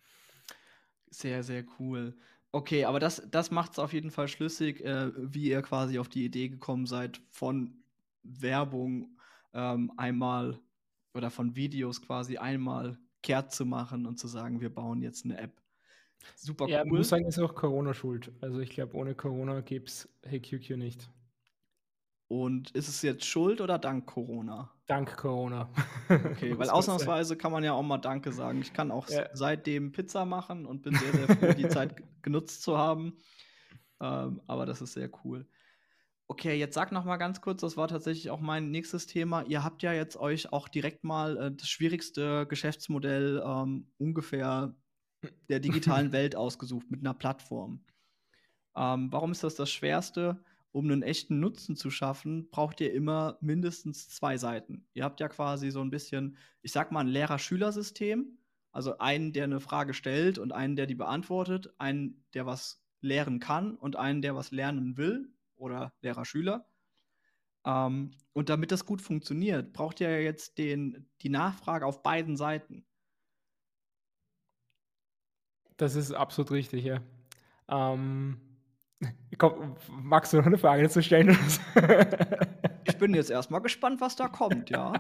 [1.09, 2.15] Sehr, sehr cool.
[2.51, 6.09] Okay, aber das, das macht es auf jeden Fall schlüssig, äh, wie ihr quasi auf
[6.09, 7.83] die Idee gekommen seid, von
[8.21, 9.17] Werbung
[9.53, 10.59] ähm, einmal
[11.13, 15.37] oder von Videos quasi einmal kehrt zu machen und zu sagen, wir bauen jetzt eine
[15.37, 15.61] App.
[16.35, 16.71] Super cool.
[16.71, 18.31] Ja, muss sagen, ist auch Corona schuld.
[18.41, 21.09] Also ich glaube, ohne Corona gäbe es HeyQQ nicht.
[22.33, 24.71] Und ist es jetzt schuld oder dank Corona?
[24.87, 25.69] Dank Corona.
[26.09, 28.59] Okay, weil ausnahmsweise kann man ja auch mal Danke sagen.
[28.59, 29.29] Ich kann auch ja.
[29.33, 33.17] seitdem Pizza machen und bin sehr, sehr froh, die Zeit genutzt zu haben.
[34.01, 35.47] Ähm, aber das ist sehr cool.
[36.25, 39.43] Okay, jetzt sag noch mal ganz kurz, das war tatsächlich auch mein nächstes Thema.
[39.43, 44.75] Ihr habt ja jetzt euch auch direkt mal äh, das schwierigste Geschäftsmodell ähm, ungefähr
[45.49, 47.85] der digitalen Welt ausgesucht mit einer Plattform.
[48.75, 50.43] Ähm, warum ist das das Schwerste?
[50.73, 54.87] Um einen echten Nutzen zu schaffen, braucht ihr immer mindestens zwei Seiten.
[54.95, 58.39] Ihr habt ja quasi so ein bisschen, ich sag mal, ein Lehrer-Schüler-System.
[58.71, 63.39] Also einen, der eine Frage stellt und einen, der die beantwortet, einen, der was lehren
[63.39, 66.65] kann und einen, der was lernen will oder Lehrer-Schüler.
[67.65, 72.83] Ähm, und damit das gut funktioniert, braucht ihr jetzt den, die Nachfrage auf beiden Seiten.
[75.77, 76.99] Das ist absolut richtig, ja.
[77.67, 78.52] Ähm,
[79.37, 81.29] komm, magst du noch eine Frage dazu stellen?
[82.85, 84.93] ich bin jetzt erstmal gespannt, was da kommt, ja.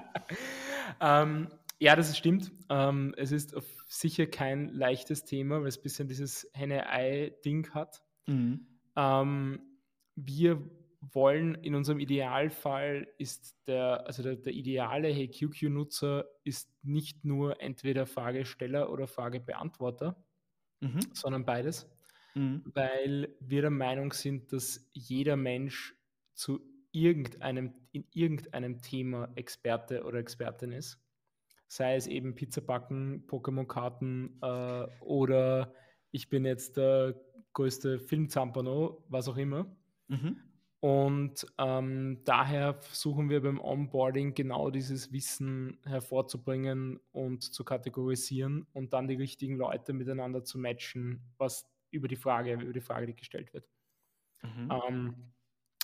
[1.01, 1.47] ähm,
[1.79, 2.51] ja, das stimmt.
[2.69, 3.55] Ähm, es ist
[3.87, 8.01] sicher kein leichtes Thema, weil es ein bisschen dieses Henne-Ei-Ding hat.
[8.27, 8.67] Mhm.
[8.95, 9.59] Ähm,
[10.15, 10.61] wir
[11.11, 18.05] wollen in unserem Idealfall ist der, also der, der ideale HeyQQ-Nutzer ist nicht nur entweder
[18.05, 20.15] Fragesteller oder Fragebeantworter,
[20.79, 21.01] mhm.
[21.13, 21.89] sondern beides,
[22.35, 22.63] mhm.
[22.65, 25.95] weil wir der Meinung sind, dass jeder Mensch
[26.33, 30.99] zu irgendeinem, in irgendeinem Thema Experte oder Expertin ist.
[31.67, 35.73] Sei es eben Pizza backen, Pokémon-Karten äh, oder
[36.11, 37.19] ich bin jetzt der
[37.53, 39.75] größte Filmzampano, was auch immer.
[40.07, 40.37] Mhm.
[40.79, 48.91] Und ähm, daher versuchen wir beim Onboarding genau dieses Wissen hervorzubringen und zu kategorisieren und
[48.91, 53.15] dann die richtigen Leute miteinander zu matchen, was über die Frage, über die Frage, die
[53.15, 53.67] gestellt wird.
[54.41, 54.71] Mhm.
[54.71, 55.15] Ähm,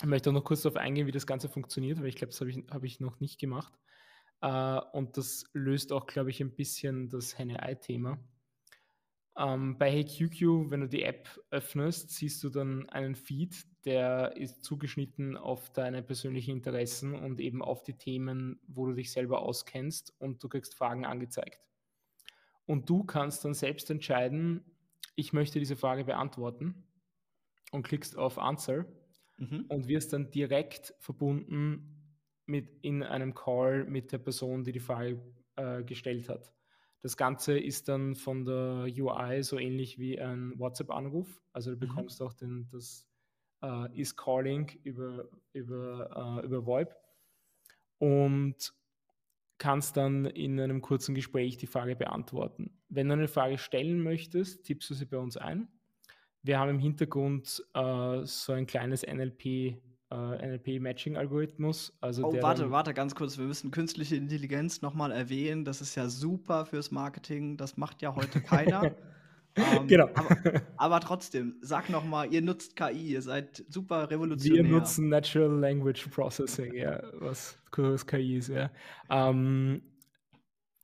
[0.02, 2.40] ich möchte auch noch kurz darauf eingehen, wie das Ganze funktioniert, weil ich glaube, das
[2.40, 3.74] habe ich, hab ich noch nicht gemacht.
[4.42, 8.18] Äh, und das löst auch, glaube ich, ein bisschen das Henne-Ei-Thema.
[9.38, 14.64] Ähm, bei HeyQQ, wenn du die App öffnest, siehst du dann einen Feed, der ist
[14.64, 20.14] zugeschnitten auf deine persönlichen Interessen und eben auf die Themen, wo du dich selber auskennst
[20.20, 21.62] und du kriegst Fragen angezeigt.
[22.66, 24.64] Und du kannst dann selbst entscheiden,
[25.20, 26.88] ich möchte diese Frage beantworten
[27.72, 28.86] und klickst auf Answer
[29.38, 29.66] mhm.
[29.68, 35.22] und wirst dann direkt verbunden mit in einem Call mit der Person, die die Frage
[35.58, 36.54] äh, gestellt hat.
[37.02, 41.42] Das Ganze ist dann von der UI so ähnlich wie ein WhatsApp-Anruf.
[41.52, 41.90] Also du mhm.
[41.90, 42.26] bekommst mhm.
[42.26, 43.06] auch den, das
[43.62, 46.96] äh, Is-Calling über, über, äh, über VoIP
[47.98, 48.74] und
[49.60, 52.72] kannst dann in einem kurzen Gespräch die Frage beantworten.
[52.90, 55.68] Wenn du eine Frage stellen möchtest, tippst du sie bei uns ein.
[56.42, 59.46] Wir haben im Hintergrund äh, so ein kleines NLP
[60.12, 61.96] äh, NLP-Matching-Algorithmus.
[62.02, 63.38] Also oh, warte, warte, ganz kurz.
[63.38, 65.66] Wir müssen künstliche Intelligenz nochmal erwähnen.
[65.66, 67.58] Das ist ja super fürs Marketing.
[67.58, 68.96] Das macht ja heute keiner.
[69.56, 70.10] ähm, genau.
[70.14, 74.64] Aber, aber, trotzdem, sag nochmal, ihr nutzt KI, ihr seid super revolutionär.
[74.64, 78.72] Wir nutzen Natural Language Processing, ja, was kurz KI ist, ja.
[79.10, 79.82] Ähm,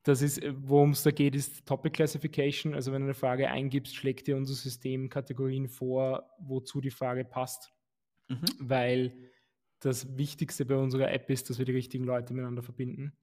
[0.03, 2.75] das ist, worum es da geht, ist Topic Classification.
[2.75, 7.25] Also wenn du eine Frage eingibst, schlägt dir unser System Kategorien vor, wozu die Frage
[7.25, 7.75] passt
[8.27, 8.45] mhm.
[8.59, 9.13] weil
[9.79, 13.13] das Wichtigste bei unserer App ist, dass wir die richtigen Leute miteinander verbinden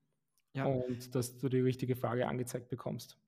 [0.55, 0.67] ja.
[0.67, 3.19] und dass du die richtige Frage angezeigt bekommst.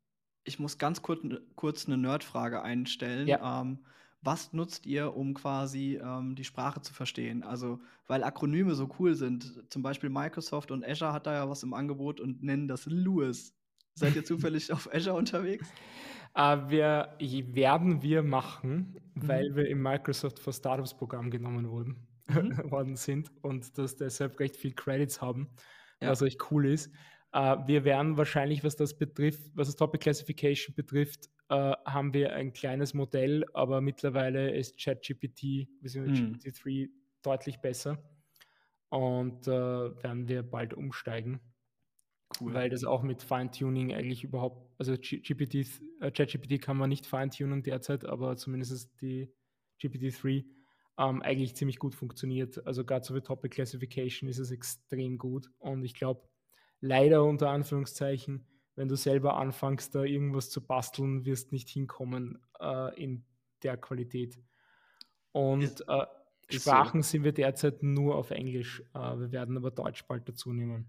[0.45, 1.21] Ich muss ganz kurz,
[1.57, 3.27] kurz eine Nerdfrage einstellen.
[3.27, 3.63] Ja.
[3.63, 3.79] Ähm,
[4.25, 7.43] was nutzt ihr, um quasi ähm, die Sprache zu verstehen?
[7.43, 9.63] Also, weil Akronyme so cool sind.
[9.71, 13.55] Zum Beispiel Microsoft und Azure hat da ja was im Angebot und nennen das Lewis.
[13.95, 15.69] Seid ihr zufällig auf Azure unterwegs?
[16.37, 19.29] Uh, wir, werden wir machen, mhm.
[19.29, 22.59] weil wir im Microsoft for Startups Programm genommen wurden, mhm.
[22.73, 25.51] worden sind und das deshalb recht viel Credits haben,
[26.01, 26.09] ja.
[26.09, 26.91] was recht cool ist.
[27.35, 32.33] Uh, wir werden wahrscheinlich, was das betrifft, was das Topic Classification betrifft, uh, haben wir
[32.33, 36.01] ein kleines Modell, aber mittlerweile ist ChatGPT, bzw.
[36.11, 36.35] Mhm.
[36.35, 36.91] GPT-3
[37.23, 37.99] deutlich besser
[38.91, 41.41] und werden wir bald umsteigen.
[42.41, 42.55] Cool.
[42.55, 45.67] Weil das auch mit Feintuning eigentlich überhaupt, also GPT,
[46.01, 49.33] äh, ChatGPT kann man nicht feintunen derzeit, aber zumindest die
[49.81, 50.45] GPT-3
[50.99, 52.67] ähm, eigentlich ziemlich gut funktioniert.
[52.67, 55.51] Also gerade so für Topic Classification ist es extrem gut.
[55.59, 56.29] Und ich glaube,
[56.85, 63.03] leider unter Anführungszeichen, wenn du selber anfängst, da irgendwas zu basteln, wirst nicht hinkommen äh,
[63.03, 63.25] in
[63.63, 64.39] der Qualität.
[65.33, 66.07] Und äh,
[66.51, 67.09] Sprachen so.
[67.09, 68.83] sind wir derzeit nur auf Englisch.
[68.93, 70.87] Äh, wir werden aber Deutsch bald dazu nehmen.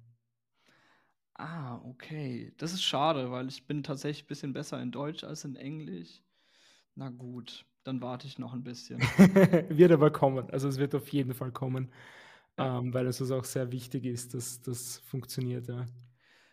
[1.35, 2.53] Ah, okay.
[2.57, 6.21] Das ist schade, weil ich bin tatsächlich ein bisschen besser in Deutsch als in Englisch.
[6.95, 8.99] Na gut, dann warte ich noch ein bisschen.
[9.69, 10.49] wird aber kommen.
[10.49, 11.91] Also es wird auf jeden Fall kommen.
[12.57, 15.85] Ähm, weil es uns auch sehr wichtig ist, dass das funktioniert, ja.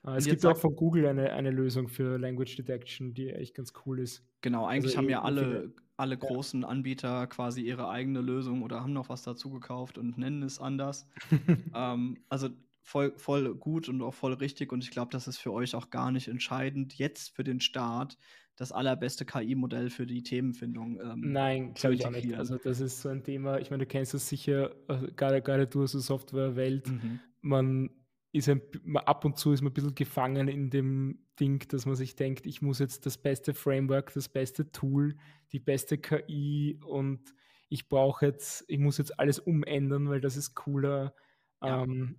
[0.05, 3.73] Äh, es gibt auch von Google eine, eine Lösung für Language Detection, die echt ganz
[3.87, 4.25] cool ist.
[4.41, 6.29] Genau, Also eigentlich haben eh, ja viele, alle alle ja.
[6.29, 10.59] großen Anbieter quasi ihre eigene Lösung oder haben noch was dazu gekauft und nennen es
[10.59, 11.09] anders.
[11.75, 12.49] Ähm, also
[12.83, 15.91] voll voll gut und auch voll richtig und ich glaube, das ist für euch auch
[15.91, 18.19] gar nicht entscheidend, jetzt für den Start
[18.57, 22.35] das allerbeste KI-Modell für die Themenfindung, ähm, Nein, glaube ich auch nicht.
[22.35, 25.67] Also das ist so ein Thema, ich meine, du kennst das sicher, äh, gerade, gerade
[25.67, 27.21] du aus der Softwarewelt, Mhm.
[27.41, 27.91] man
[28.33, 28.63] ist ein,
[28.95, 32.47] ab und zu ist man ein bisschen gefangen in dem Ding, dass man sich denkt,
[32.47, 35.17] ich muss jetzt das beste Framework, das beste Tool,
[35.53, 37.35] die beste KI und
[37.69, 41.15] ich brauche jetzt, ich muss jetzt alles umändern, weil das ist cooler.
[41.63, 41.83] Ja.
[41.83, 42.17] Ähm,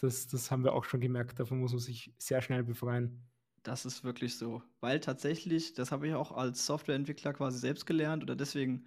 [0.00, 3.24] das, das haben wir auch schon gemerkt, davon muss man sich sehr schnell befreien.
[3.62, 4.62] Das ist wirklich so.
[4.80, 8.86] Weil tatsächlich, das habe ich auch als Softwareentwickler quasi selbst gelernt oder deswegen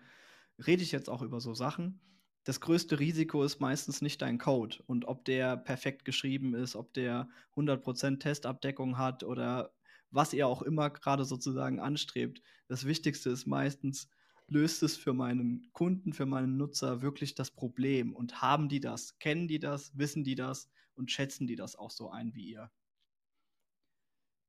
[0.65, 1.99] rede ich jetzt auch über so Sachen.
[2.43, 6.93] Das größte Risiko ist meistens nicht dein Code und ob der perfekt geschrieben ist, ob
[6.93, 9.73] der 100% Testabdeckung hat oder
[10.09, 12.41] was ihr auch immer gerade sozusagen anstrebt.
[12.67, 14.09] Das Wichtigste ist meistens,
[14.47, 19.19] löst es für meinen Kunden, für meinen Nutzer wirklich das Problem und haben die das,
[19.19, 22.71] kennen die das, wissen die das und schätzen die das auch so ein wie ihr.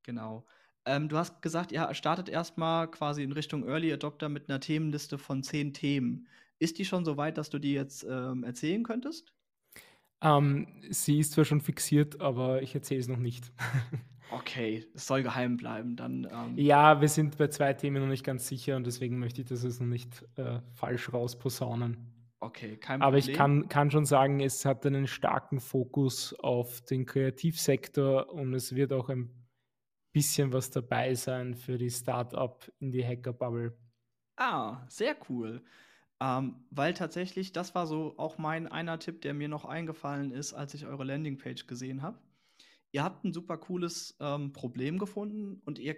[0.03, 0.47] Genau.
[0.85, 5.19] Ähm, du hast gesagt, ihr startet erstmal quasi in Richtung Early Adopter mit einer Themenliste
[5.19, 6.27] von zehn Themen.
[6.59, 9.33] Ist die schon so weit, dass du die jetzt ähm, erzählen könntest?
[10.23, 13.53] Ähm, sie ist zwar schon fixiert, aber ich erzähle es noch nicht.
[14.29, 15.95] Okay, es soll geheim bleiben.
[15.97, 19.41] Dann, ähm, Ja, wir sind bei zwei Themen noch nicht ganz sicher und deswegen möchte
[19.43, 21.97] ich das jetzt noch nicht äh, falsch rausposaunen.
[22.41, 23.37] okay, kein Aber ich Problem.
[23.37, 28.93] kann, kann schon sagen, es hat einen starken Fokus auf den Kreativsektor und es wird
[28.93, 29.31] auch ein
[30.13, 33.77] bisschen was dabei sein für die Startup in die Hacker-Bubble.
[34.37, 35.65] Ah, sehr cool.
[36.21, 40.55] Ähm, weil tatsächlich, das war so auch mein einer Tipp, der mir noch eingefallen ist,
[40.55, 42.21] als ich eure Landingpage gesehen habe.
[42.93, 45.97] Ihr habt ein super cooles ähm, Problem gefunden und ihr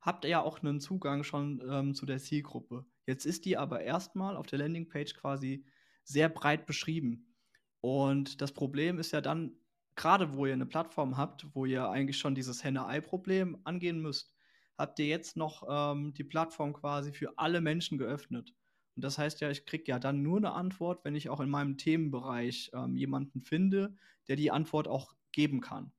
[0.00, 2.86] habt ja auch einen Zugang schon ähm, zu der Zielgruppe.
[3.06, 5.64] Jetzt ist die aber erstmal auf der Landingpage quasi
[6.04, 7.34] sehr breit beschrieben.
[7.80, 9.56] Und das Problem ist ja dann,
[9.96, 14.34] gerade wo ihr eine Plattform habt, wo ihr eigentlich schon dieses Henne-Ei-Problem angehen müsst,
[14.78, 18.54] habt ihr jetzt noch ähm, die Plattform quasi für alle Menschen geöffnet.
[18.96, 21.50] Und das heißt ja, ich kriege ja dann nur eine Antwort, wenn ich auch in
[21.50, 23.94] meinem Themenbereich ähm, jemanden finde,
[24.28, 25.92] der die Antwort auch geben kann.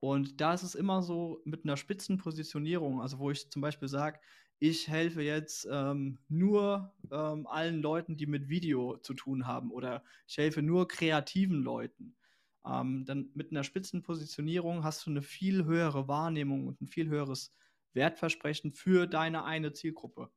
[0.00, 4.20] Und da ist es immer so mit einer Spitzenpositionierung, also wo ich zum Beispiel sage,
[4.58, 10.04] ich helfe jetzt ähm, nur ähm, allen Leuten, die mit Video zu tun haben oder
[10.26, 12.16] ich helfe nur kreativen Leuten.
[12.66, 17.54] Ähm, dann mit einer Spitzenpositionierung hast du eine viel höhere Wahrnehmung und ein viel höheres
[17.92, 20.30] Wertversprechen für deine eine Zielgruppe.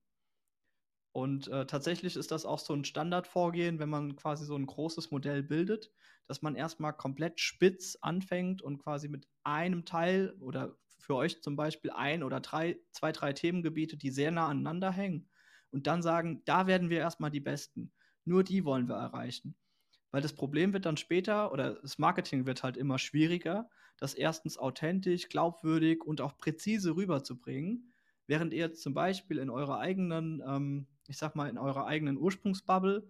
[1.12, 5.10] Und äh, tatsächlich ist das auch so ein Standardvorgehen, wenn man quasi so ein großes
[5.10, 5.92] Modell bildet,
[6.28, 11.56] dass man erstmal komplett spitz anfängt und quasi mit einem Teil oder für euch zum
[11.56, 15.30] Beispiel ein oder drei, zwei, drei Themengebiete, die sehr nah aneinander hängen
[15.72, 17.94] und dann sagen, da werden wir erstmal die Besten.
[18.26, 19.56] Nur die wollen wir erreichen.
[20.12, 24.58] Weil das Problem wird dann später oder das Marketing wird halt immer schwieriger, das erstens
[24.58, 27.92] authentisch, glaubwürdig und auch präzise rüberzubringen,
[28.28, 33.10] während ihr zum Beispiel in eurer eigenen, ähm, ich sag mal, in eurer eigenen Ursprungsbubble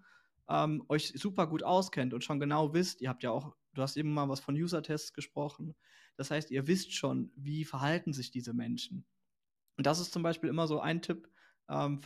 [0.49, 3.97] ähm, euch super gut auskennt und schon genau wisst, ihr habt ja auch, du hast
[3.97, 5.75] eben mal was von User-Tests gesprochen.
[6.15, 9.05] Das heißt, ihr wisst schon, wie verhalten sich diese Menschen.
[9.77, 11.29] Und das ist zum Beispiel immer so ein Tipp,
[11.69, 12.01] ähm,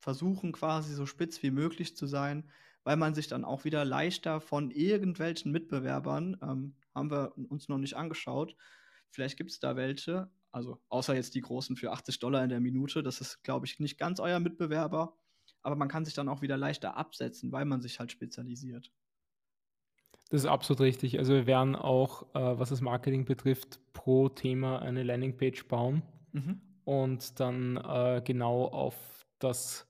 [0.00, 2.50] versuchen quasi so spitz wie möglich zu sein,
[2.88, 7.76] weil man sich dann auch wieder leichter von irgendwelchen Mitbewerbern, ähm, haben wir uns noch
[7.76, 8.56] nicht angeschaut,
[9.10, 12.60] vielleicht gibt es da welche, also außer jetzt die großen für 80 Dollar in der
[12.60, 15.18] Minute, das ist, glaube ich, nicht ganz euer Mitbewerber,
[15.60, 18.90] aber man kann sich dann auch wieder leichter absetzen, weil man sich halt spezialisiert.
[20.30, 21.18] Das ist absolut richtig.
[21.18, 26.62] Also wir werden auch, äh, was das Marketing betrifft, pro Thema eine Landingpage bauen Mhm.
[26.84, 29.86] und dann äh, genau auf das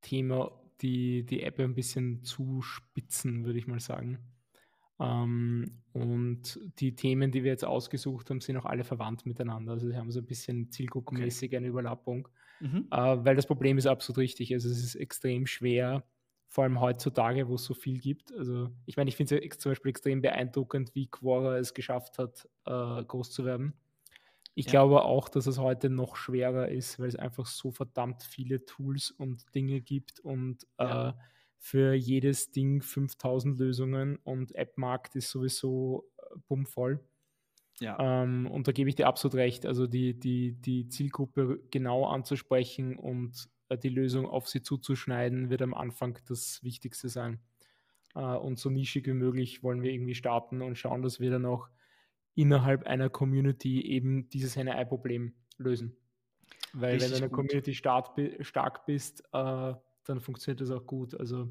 [0.00, 4.18] Thema die, die App ein bisschen zuspitzen, würde ich mal sagen.
[5.00, 9.72] Ähm, und die Themen, die wir jetzt ausgesucht haben, sind auch alle verwandt miteinander.
[9.72, 12.28] Also sie haben so ein bisschen zielgruppenmäßig eine Überlappung.
[12.60, 12.86] Mhm.
[12.90, 14.52] Äh, weil das Problem ist absolut richtig.
[14.52, 16.04] Also es ist extrem schwer,
[16.48, 18.32] vor allem heutzutage, wo es so viel gibt.
[18.34, 22.18] Also ich meine, ich finde es ja zum Beispiel extrem beeindruckend, wie Quora es geschafft
[22.18, 23.74] hat, äh, groß zu werden.
[24.60, 24.76] Ich Ja.
[24.76, 29.10] glaube auch, dass es heute noch schwerer ist, weil es einfach so verdammt viele Tools
[29.10, 31.00] und Dinge gibt und Ja.
[31.00, 31.12] äh,
[31.58, 37.00] für jedes Ding 5000 Lösungen und App-Markt ist sowieso äh, bummvoll.
[37.80, 37.98] Ja.
[37.98, 39.66] Ähm, und da gebe ich dir absolut recht.
[39.66, 45.62] Also die, die, die Zielgruppe genau anzusprechen und äh, die Lösung auf sie zuzuschneiden, wird
[45.62, 47.40] am Anfang das Wichtigste sein.
[48.14, 51.46] Äh, und so nischig wie möglich wollen wir irgendwie starten und schauen, dass wir dann
[51.46, 51.68] auch
[52.34, 55.96] innerhalb einer Community eben dieses Henne-Ei-Problem lösen.
[56.72, 59.74] Weil Richtig wenn du in einer Community stark, stark bist, äh,
[60.04, 61.18] dann funktioniert das auch gut.
[61.18, 61.48] Also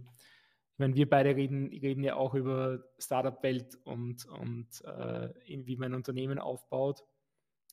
[0.77, 5.95] wenn wir beide reden, reden ja auch über Startup-Welt und, und äh, wie man ein
[5.95, 7.03] Unternehmen aufbaut.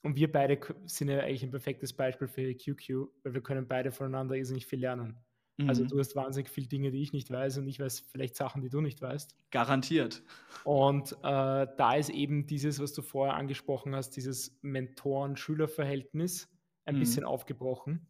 [0.03, 3.93] Und wir beide sind ja eigentlich ein perfektes Beispiel für QQ, weil wir können beide
[3.93, 5.17] voneinander irrsinnig viel lernen.
[5.59, 5.69] Also mhm.
[5.69, 8.61] Also du hast wahnsinnig viele Dinge, die ich nicht weiß und ich weiß vielleicht Sachen,
[8.61, 9.35] die du nicht weißt.
[9.51, 10.23] Garantiert.
[10.65, 16.49] Und äh, da ist eben dieses, was du vorher angesprochen hast, dieses Mentoren-Schüler-Verhältnis
[16.85, 17.01] ein mhm.
[17.01, 18.07] bisschen aufgebrochen.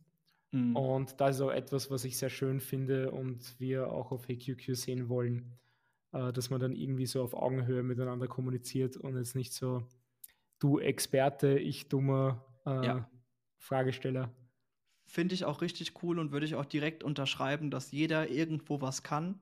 [0.51, 0.75] Mhm.
[0.75, 4.75] Und das ist auch etwas, was ich sehr schön finde und wir auch auf HQQ
[4.75, 5.53] sehen wollen,
[6.13, 9.87] äh, dass man dann irgendwie so auf Augenhöhe miteinander kommuniziert und jetzt nicht so
[10.59, 13.11] du Experte, ich dummer äh, ja.
[13.59, 14.33] Fragesteller.
[15.07, 19.03] Finde ich auch richtig cool und würde ich auch direkt unterschreiben, dass jeder irgendwo was
[19.03, 19.41] kann.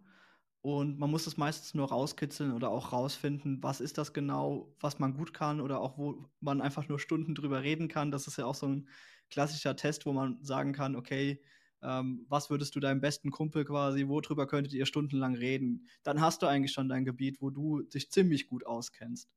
[0.61, 4.99] Und man muss es meistens nur rauskitzeln oder auch rausfinden, was ist das genau, was
[4.99, 8.11] man gut kann oder auch wo man einfach nur Stunden drüber reden kann.
[8.11, 8.89] Das ist ja auch so ein
[9.31, 11.43] klassischer Test, wo man sagen kann, okay,
[11.83, 15.89] ähm, was würdest du deinem besten Kumpel quasi, worüber könntet ihr stundenlang reden?
[16.03, 19.31] Dann hast du eigentlich schon dein Gebiet, wo du dich ziemlich gut auskennst.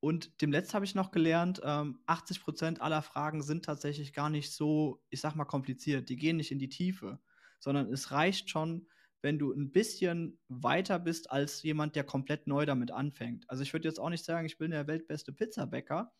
[0.00, 4.30] Und dem Letzt habe ich noch gelernt, ähm, 80 Prozent aller Fragen sind tatsächlich gar
[4.30, 6.08] nicht so, ich sag mal, kompliziert.
[6.08, 7.20] Die gehen nicht in die Tiefe,
[7.58, 8.88] sondern es reicht schon,
[9.20, 13.48] wenn du ein bisschen weiter bist als jemand, der komplett neu damit anfängt.
[13.50, 16.10] Also ich würde jetzt auch nicht sagen, ich bin der weltbeste Pizzabäcker,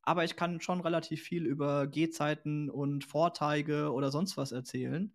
[0.00, 5.12] aber ich kann schon relativ viel über Gehzeiten und Vorteige oder sonst was erzählen.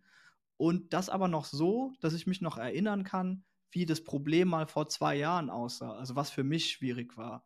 [0.58, 4.68] Und das aber noch so, dass ich mich noch erinnern kann, wie das Problem mal
[4.68, 7.44] vor zwei Jahren aussah, also was für mich schwierig war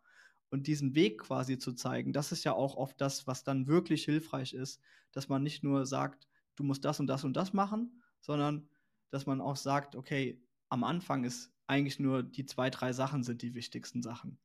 [0.50, 4.06] und diesen Weg quasi zu zeigen, das ist ja auch oft das, was dann wirklich
[4.06, 4.82] hilfreich ist,
[5.12, 8.70] dass man nicht nur sagt, du musst das und das und das machen, sondern
[9.10, 13.41] dass man auch sagt, okay, am Anfang ist eigentlich nur die zwei, drei Sachen sind
[13.41, 14.38] die wichtigsten Sachen.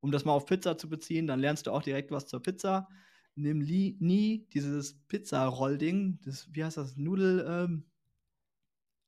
[0.00, 2.88] Um das mal auf Pizza zu beziehen, dann lernst du auch direkt was zur Pizza.
[3.34, 6.20] Nimm nie dieses Pizza-Rollding,
[6.50, 7.84] wie heißt das, Nudel, ähm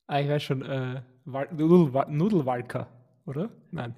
[0.06, 2.97] Ah, ich weiß schon, äh, Nudel, Nudelwalker
[3.28, 3.50] oder?
[3.70, 3.94] Nein.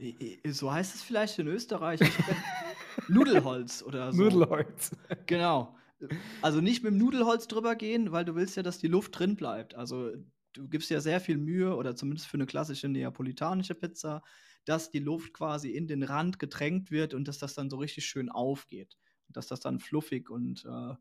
[0.49, 2.01] So heißt es vielleicht in Österreich.
[3.09, 4.25] Nudelholz oder so.
[4.25, 4.91] Nudelholz.
[5.27, 5.77] Genau.
[6.43, 9.37] Also nicht mit dem Nudelholz drüber gehen, weil du willst ja, dass die Luft drin
[9.37, 9.77] bleibt.
[9.77, 10.11] Also
[10.53, 14.23] du gibst ja sehr viel Mühe, oder zumindest für eine klassische neapolitanische Pizza,
[14.65, 18.07] dass die Luft quasi in den Rand getränkt wird und dass das dann so richtig
[18.07, 18.97] schön aufgeht.
[19.29, 20.95] Und dass das dann fluffig und äh,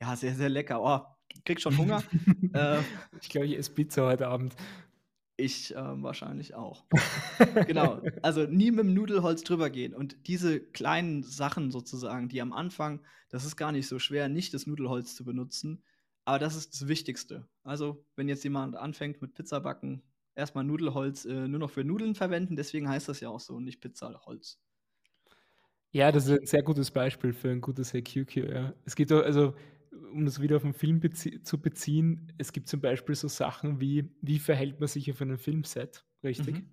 [0.00, 0.82] ja, sehr, sehr lecker.
[0.82, 1.04] Oh,
[1.44, 2.02] krieg schon Hunger.
[2.54, 2.78] äh,
[3.20, 4.54] ich glaube, ich esse Pizza heute Abend.
[5.38, 6.86] Ich äh, wahrscheinlich auch.
[7.66, 8.00] genau.
[8.22, 9.94] Also nie mit dem Nudelholz drüber gehen.
[9.94, 14.54] Und diese kleinen Sachen sozusagen, die am Anfang, das ist gar nicht so schwer, nicht
[14.54, 15.82] das Nudelholz zu benutzen.
[16.24, 17.46] Aber das ist das Wichtigste.
[17.62, 20.02] Also, wenn jetzt jemand anfängt mit Pizzabacken,
[20.34, 22.56] erstmal Nudelholz äh, nur noch für Nudeln verwenden.
[22.56, 24.58] Deswegen heißt das ja auch so, nicht Pizzaholz.
[25.90, 28.36] Ja, das ist ein sehr gutes Beispiel für ein gutes HQQ.
[28.36, 28.74] Ja.
[28.84, 29.54] Es gibt auch, also
[30.12, 33.80] um das wieder auf den Film bezie zu beziehen, es gibt zum Beispiel so Sachen
[33.80, 36.56] wie, wie verhält man sich auf einem Filmset, richtig?
[36.56, 36.70] Mhm.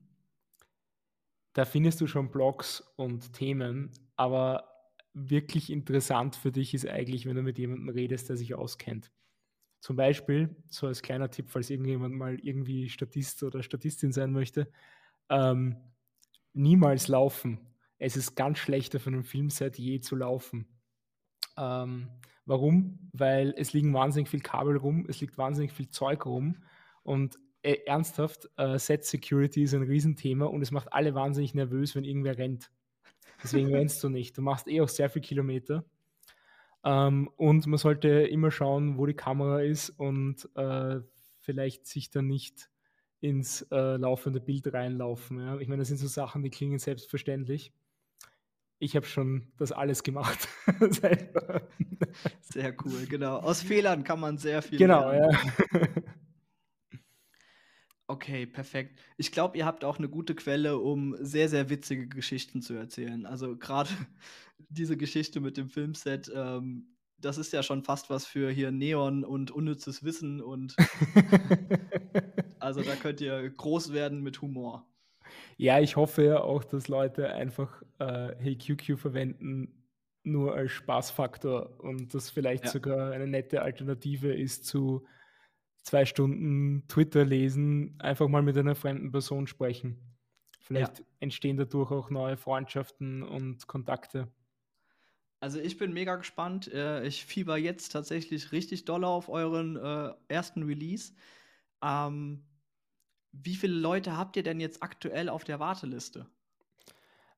[1.54, 4.70] Da findest du schon Blogs und Themen, aber
[5.14, 9.12] wirklich interessant für dich ist eigentlich, wenn du mit jemandem redest, der sich auskennt.
[9.80, 14.72] Zum Beispiel, so als kleiner Tipp, falls irgendjemand mal irgendwie Statist oder Statistin sein möchte,
[15.30, 15.76] ähm,
[16.54, 17.60] niemals laufen.
[17.98, 20.68] Es ist ganz schlecht auf einem Filmset je zu laufen.
[21.58, 22.10] Ähm,
[22.46, 23.00] Warum?
[23.14, 26.58] Weil es liegen wahnsinnig viel Kabel rum, es liegt wahnsinnig viel Zeug rum
[27.04, 31.96] und äh, ernsthaft, äh, Set Security ist ein Riesenthema und es macht alle wahnsinnig nervös,
[31.96, 32.70] wenn irgendwer rennt.
[33.42, 34.38] Deswegen rennst du nicht.
[34.38, 35.86] Du machst eh auch sehr viele Kilometer.
[36.84, 41.00] Ähm, und man sollte immer schauen, wo die Kamera ist und äh,
[41.40, 42.70] vielleicht sich dann nicht
[43.22, 45.40] ins äh, laufende Bild reinlaufen.
[45.40, 45.58] Ja?
[45.60, 47.72] Ich meine, das sind so Sachen, die klingen selbstverständlich
[48.84, 50.48] ich habe schon das alles gemacht.
[52.42, 53.38] sehr cool, genau.
[53.38, 55.38] Aus Fehlern kann man sehr viel Genau, lernen.
[55.72, 55.80] ja.
[58.08, 59.00] Okay, perfekt.
[59.18, 63.26] Ich glaube, ihr habt auch eine gute Quelle, um sehr, sehr witzige Geschichten zu erzählen.
[63.26, 63.90] Also gerade
[64.70, 69.24] diese Geschichte mit dem Filmset, ähm, das ist ja schon fast was für hier Neon
[69.24, 70.76] und unnützes Wissen und
[72.60, 74.86] also da könnt ihr groß werden mit Humor.
[75.58, 79.84] Ja, ich hoffe ja auch, dass Leute einfach äh, HeyQQ verwenden,
[80.24, 82.72] nur als Spaßfaktor und das vielleicht ja.
[82.72, 85.06] sogar eine nette Alternative ist zu
[85.84, 90.00] zwei Stunden Twitter lesen, einfach mal mit einer fremden Person sprechen.
[90.62, 91.06] Vielleicht ja.
[91.20, 94.32] entstehen dadurch auch neue Freundschaften und Kontakte.
[95.42, 96.72] Also ich bin mega gespannt.
[96.72, 101.12] Äh, ich fieber jetzt tatsächlich richtig doll auf euren äh, ersten Release.
[101.84, 102.46] Ähm,
[103.34, 106.28] wie viele Leute habt ihr denn jetzt aktuell auf der Warteliste?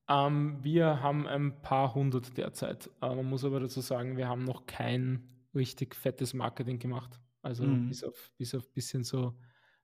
[0.08, 2.92] Ähm, wir haben ein paar hundert derzeit.
[3.02, 7.20] Äh, man muss aber dazu sagen, wir haben noch kein richtig fettes Marketing gemacht.
[7.42, 7.88] Also mhm.
[7.88, 9.36] bis auf bis auf bisschen so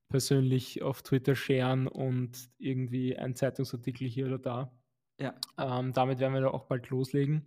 [0.10, 4.72] persönlich auf Twitter sharen und irgendwie ein Zeitungsartikel hier oder da.
[5.18, 5.34] Ja.
[5.58, 7.46] Ähm, damit werden wir da auch bald loslegen.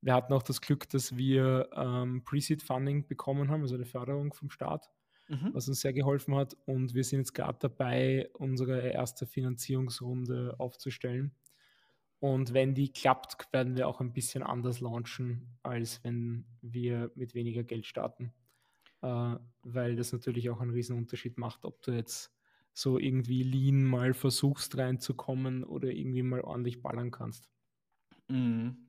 [0.00, 4.32] Wir hatten auch das Glück, dass wir ähm, Pre-Seed Funding bekommen haben, also eine Förderung
[4.32, 4.90] vom Staat,
[5.28, 5.50] mhm.
[5.52, 6.56] was uns sehr geholfen hat.
[6.66, 11.34] Und wir sind jetzt gerade dabei, unsere erste Finanzierungsrunde aufzustellen.
[12.20, 17.34] Und wenn die klappt, werden wir auch ein bisschen anders launchen, als wenn wir mit
[17.34, 18.32] weniger Geld starten.
[19.00, 22.32] Äh, weil das natürlich auch einen riesen Unterschied macht, ob du jetzt
[22.72, 27.50] so irgendwie lean mal versuchst reinzukommen oder irgendwie mal ordentlich ballern kannst.
[28.28, 28.88] Mhm.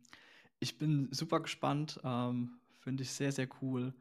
[0.60, 3.94] Ich bin super gespannt, ähm, finde ich sehr, sehr cool.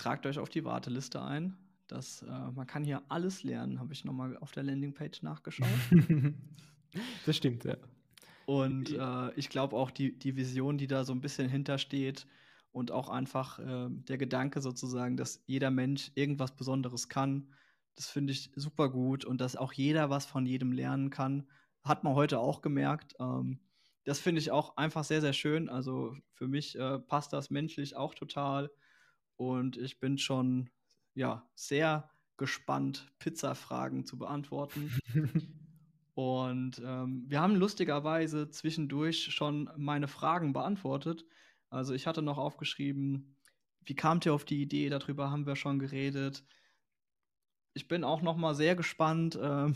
[0.00, 1.58] Tragt euch auf die Warteliste ein.
[1.86, 5.68] Das, äh, man kann hier alles lernen, habe ich nochmal auf der Landingpage nachgeschaut.
[7.26, 7.76] das stimmt, ja.
[8.46, 12.26] Und äh, ich glaube auch die, die Vision, die da so ein bisschen hintersteht
[12.72, 17.52] und auch einfach äh, der Gedanke sozusagen, dass jeder Mensch irgendwas Besonderes kann,
[17.94, 21.46] das finde ich super gut und dass auch jeder was von jedem lernen kann,
[21.84, 23.16] hat man heute auch gemerkt.
[23.20, 23.60] Ähm,
[24.04, 25.68] das finde ich auch einfach sehr, sehr schön.
[25.68, 28.70] Also für mich äh, passt das menschlich auch total
[29.40, 30.68] und ich bin schon
[31.14, 34.92] ja sehr gespannt, Pizza-Fragen zu beantworten.
[36.12, 41.24] Und ähm, wir haben lustigerweise zwischendurch schon meine Fragen beantwortet.
[41.70, 43.34] Also ich hatte noch aufgeschrieben,
[43.80, 44.90] wie kamt ihr auf die Idee?
[44.90, 46.44] Darüber haben wir schon geredet.
[47.72, 49.74] Ich bin auch noch mal sehr gespannt, ähm,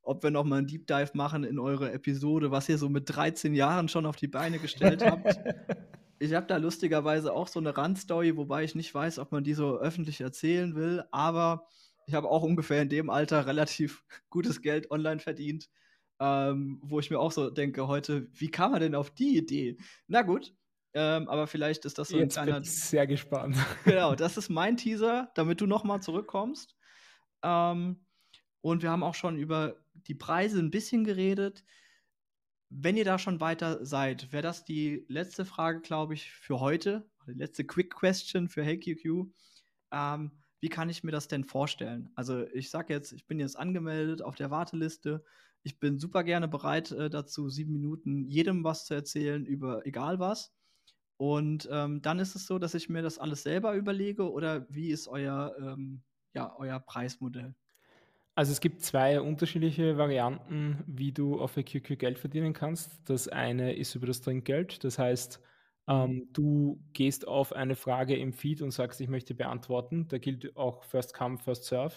[0.00, 3.14] ob wir noch mal einen Deep Dive machen in eure Episode, was ihr so mit
[3.14, 5.38] 13 Jahren schon auf die Beine gestellt habt.
[6.18, 9.54] ich habe da lustigerweise auch so eine Randstory, wobei ich nicht weiß, ob man die
[9.54, 11.66] so öffentlich erzählen will, aber
[12.06, 15.68] ich habe auch ungefähr in dem Alter relativ gutes Geld online verdient,
[16.20, 19.76] ähm, wo ich mir auch so denke heute, wie kam man denn auf die Idee?
[20.06, 20.54] Na gut,
[20.94, 22.60] ähm, aber vielleicht ist das so Jetzt ein kleiner.
[22.60, 23.56] Bin ich sehr gespannt.
[23.84, 26.74] Genau, das ist mein Teaser, damit du nochmal zurückkommst.
[27.42, 28.00] Ähm,
[28.62, 31.64] und wir haben auch schon über die Preise ein bisschen geredet.
[32.68, 37.08] Wenn ihr da schon weiter seid, wäre das die letzte Frage, glaube ich, für heute.
[37.26, 39.26] Die letzte Quick Question für HeyQQ.
[39.92, 42.10] Ähm, wie kann ich mir das denn vorstellen?
[42.14, 45.24] Also ich sage jetzt, ich bin jetzt angemeldet auf der Warteliste.
[45.62, 50.18] Ich bin super gerne bereit äh, dazu, sieben Minuten jedem was zu erzählen über egal
[50.18, 50.52] was.
[51.18, 54.90] Und ähm, dann ist es so, dass ich mir das alles selber überlege oder wie
[54.90, 56.02] ist euer, ähm,
[56.34, 57.54] ja, euer Preismodell?
[58.36, 63.00] Also es gibt zwei unterschiedliche Varianten, wie du auf QQ Geld verdienen kannst.
[63.06, 64.84] Das eine ist über das Trinkgeld.
[64.84, 65.42] Das heißt,
[65.88, 70.06] ähm, du gehst auf eine Frage im Feed und sagst, ich möchte beantworten.
[70.08, 71.94] Da gilt auch First Come, First Serve.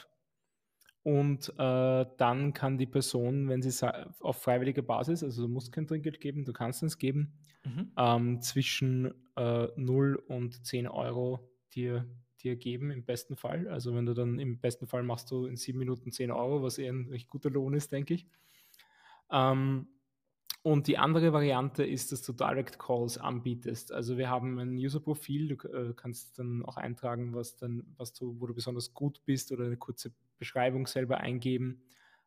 [1.03, 3.87] Und äh, dann kann die Person, wenn sie
[4.21, 7.33] auf freiwilliger Basis, also du musst kein Trinkgeld geben, du kannst es geben,
[7.65, 7.91] mhm.
[7.97, 11.39] ähm, zwischen äh, 0 und 10 Euro
[11.73, 12.05] dir,
[12.43, 13.67] dir geben, im besten Fall.
[13.67, 16.77] Also wenn du dann im besten Fall machst du in sieben Minuten 10 Euro, was
[16.77, 18.27] eher ein recht guter Lohn ist, denke ich.
[19.31, 19.87] Ähm,
[20.61, 23.93] und die andere Variante ist, dass du Direct Calls anbietest.
[23.93, 28.35] Also wir haben ein User-Profil, du äh, kannst dann auch eintragen, was dann, was du,
[28.39, 31.81] wo du besonders gut bist oder eine kurze Beschreibung selber eingeben,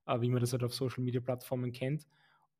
[0.06, 2.06] äh, wie man das halt auf Social Media Plattformen kennt.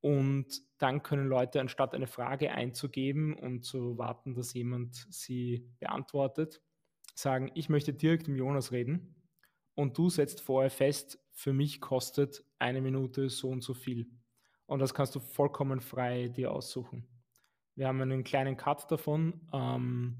[0.02, 6.60] Und dann können Leute, anstatt eine Frage einzugeben und zu warten, dass jemand sie beantwortet,
[7.14, 9.14] sagen, ich möchte direkt mit Jonas reden.
[9.74, 14.10] Und du setzt vorher fest, für mich kostet eine Minute so und so viel.
[14.66, 17.08] Und das kannst du vollkommen frei dir aussuchen.
[17.74, 20.18] Wir haben einen kleinen Cut davon, ähm,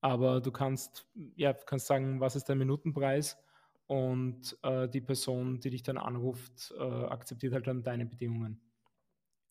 [0.00, 3.36] aber du kannst, ja, kannst sagen, was ist dein Minutenpreis
[3.86, 8.60] und äh, die Person, die dich dann anruft, äh, akzeptiert halt dann deine Bedingungen.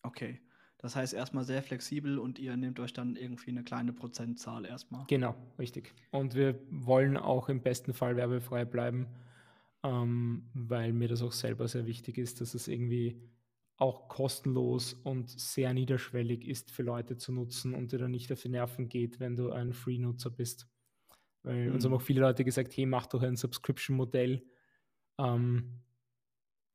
[0.02, 0.40] Okay.
[0.82, 5.06] Das heißt erstmal sehr flexibel und ihr nehmt euch dann irgendwie eine kleine Prozentzahl erstmal.
[5.06, 5.94] Genau, richtig.
[6.10, 9.06] Und wir wollen auch im besten Fall werbefrei bleiben,
[9.84, 13.16] ähm, weil mir das auch selber sehr wichtig ist, dass es irgendwie
[13.76, 18.42] auch kostenlos und sehr niederschwellig ist für Leute zu nutzen und dir dann nicht auf
[18.42, 20.68] die Nerven geht, wenn du ein Free-Nutzer bist.
[21.44, 21.74] Weil mhm.
[21.74, 24.44] uns haben auch viele Leute gesagt, hey, mach doch ein Subscription-Modell.
[25.18, 25.80] Ähm,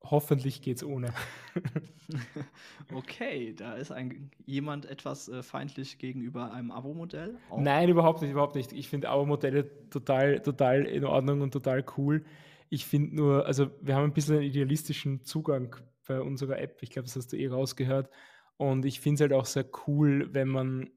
[0.04, 1.14] hoffentlich geht's ohne.
[2.94, 7.38] okay, da ist ein, jemand etwas äh, feindlich gegenüber einem Abo-Modell?
[7.58, 8.74] Nein, überhaupt nicht, überhaupt nicht.
[8.74, 12.26] Ich finde Abo-Modelle total, total in Ordnung und total cool.
[12.70, 15.76] Ich finde nur, also wir haben ein bisschen einen idealistischen Zugang
[16.08, 16.82] bei unserer App.
[16.82, 18.10] Ich glaube, das hast du eh rausgehört.
[18.58, 20.90] Und ich finde es halt auch sehr cool, wenn man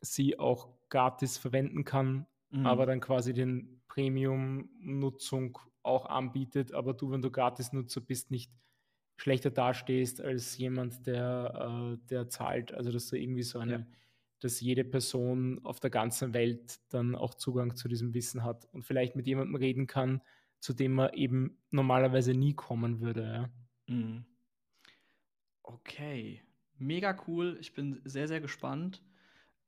[0.00, 2.66] sie auch gratis verwenden kann, mhm.
[2.66, 8.50] aber dann quasi den Premium-Nutzung auch anbietet, aber du, wenn du Gratis-Nutzer bist, nicht
[9.16, 12.72] schlechter dastehst als jemand, der, äh, der zahlt.
[12.72, 13.86] Also dass du irgendwie so eine, ja.
[14.40, 18.84] dass jede Person auf der ganzen Welt dann auch Zugang zu diesem Wissen hat und
[18.84, 20.20] vielleicht mit jemandem reden kann,
[20.58, 23.50] zu dem man eben normalerweise nie kommen würde.
[23.88, 23.94] Ja.
[23.94, 24.24] Mhm.
[25.62, 26.42] Okay,
[26.78, 27.56] mega cool.
[27.60, 29.02] Ich bin sehr, sehr gespannt.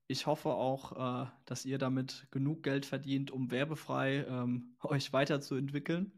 [0.08, 6.12] Ich hoffe auch, äh, dass ihr damit genug Geld verdient, um werbefrei ähm, euch weiterzuentwickeln.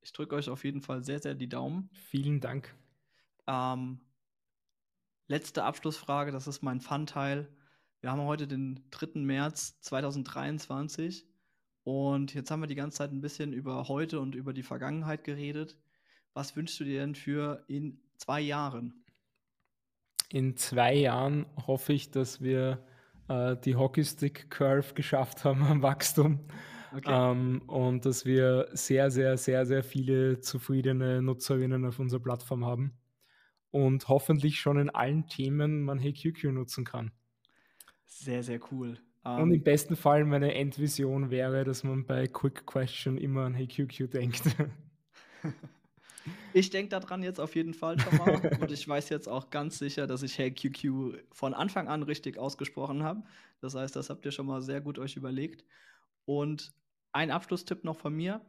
[0.00, 1.90] Ich drücke euch auf jeden Fall sehr, sehr die Daumen.
[1.92, 2.74] Vielen Dank.
[3.46, 4.00] Ähm,
[5.26, 7.48] letzte Abschlussfrage, das ist mein Fun-Teil.
[8.00, 9.20] Wir haben heute den 3.
[9.20, 11.26] März 2023
[11.82, 15.24] und jetzt haben wir die ganze Zeit ein bisschen über heute und über die Vergangenheit
[15.24, 15.76] geredet.
[16.34, 19.04] Was wünschst du dir denn für in zwei Jahren?
[20.28, 22.86] In zwei Jahren hoffe ich, dass wir
[23.28, 26.40] äh, die Hockeystick Curve geschafft haben am Wachstum.
[26.94, 27.10] Okay.
[27.12, 32.92] Ähm, und dass wir sehr, sehr, sehr, sehr viele zufriedene Nutzerinnen auf unserer Plattform haben
[33.70, 37.12] und hoffentlich schon in allen Themen man HeyQQ nutzen kann.
[38.06, 38.98] Sehr, sehr cool.
[39.24, 43.44] Um, und im ähm, besten Fall meine Endvision wäre, dass man bei Quick Question immer
[43.44, 44.42] an HeyQQ denkt.
[46.52, 48.58] Ich denke daran jetzt auf jeden Fall schon mal.
[48.60, 52.38] und ich weiß jetzt auch ganz sicher, dass ich Hey QQ von Anfang an richtig
[52.38, 53.22] ausgesprochen habe.
[53.60, 55.64] Das heißt, das habt ihr schon mal sehr gut euch überlegt.
[56.24, 56.72] Und
[57.12, 58.40] ein Abschlusstipp noch von mir.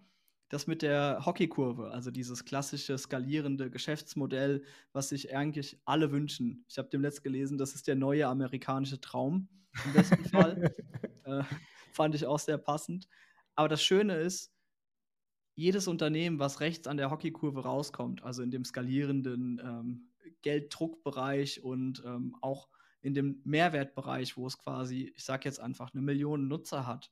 [0.49, 4.63] Das mit der Hockeykurve, also dieses klassische skalierende Geschäftsmodell,
[4.93, 6.65] was sich eigentlich alle wünschen.
[6.67, 9.47] Ich habe dem letzt gelesen, das ist der neue amerikanische Traum
[9.85, 10.73] im besten Fall.
[11.25, 11.43] Äh,
[11.91, 13.07] fand ich auch sehr passend.
[13.53, 14.51] Aber das Schöne ist,
[15.59, 20.09] jedes Unternehmen, was rechts an der Hockeykurve rauskommt, also in dem skalierenden ähm,
[20.41, 22.69] Gelddruckbereich und ähm, auch
[23.01, 27.11] in dem Mehrwertbereich, wo es quasi, ich sage jetzt einfach, eine Million Nutzer hat,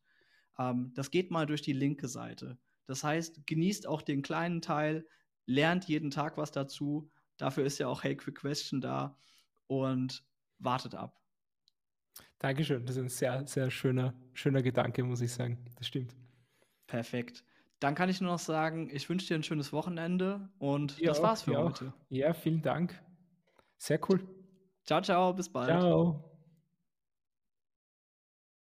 [0.58, 2.58] ähm, das geht mal durch die linke Seite.
[2.86, 5.06] Das heißt, genießt auch den kleinen Teil,
[5.46, 7.12] lernt jeden Tag was dazu.
[7.38, 9.18] Dafür ist ja auch Hey Quick Question da
[9.68, 10.24] und
[10.58, 11.22] wartet ab.
[12.40, 12.86] Dankeschön.
[12.86, 15.58] Das ist ein sehr, sehr schöner, schöner Gedanke, muss ich sagen.
[15.76, 16.16] Das stimmt.
[16.88, 17.44] Perfekt.
[17.80, 21.22] Dann kann ich nur noch sagen, ich wünsche dir ein schönes Wochenende und ja, das
[21.22, 21.94] war's für ja heute.
[22.10, 23.00] Ja, vielen Dank.
[23.78, 24.22] Sehr cool.
[24.84, 25.70] Ciao, ciao, bis bald.
[25.70, 26.37] Ciao.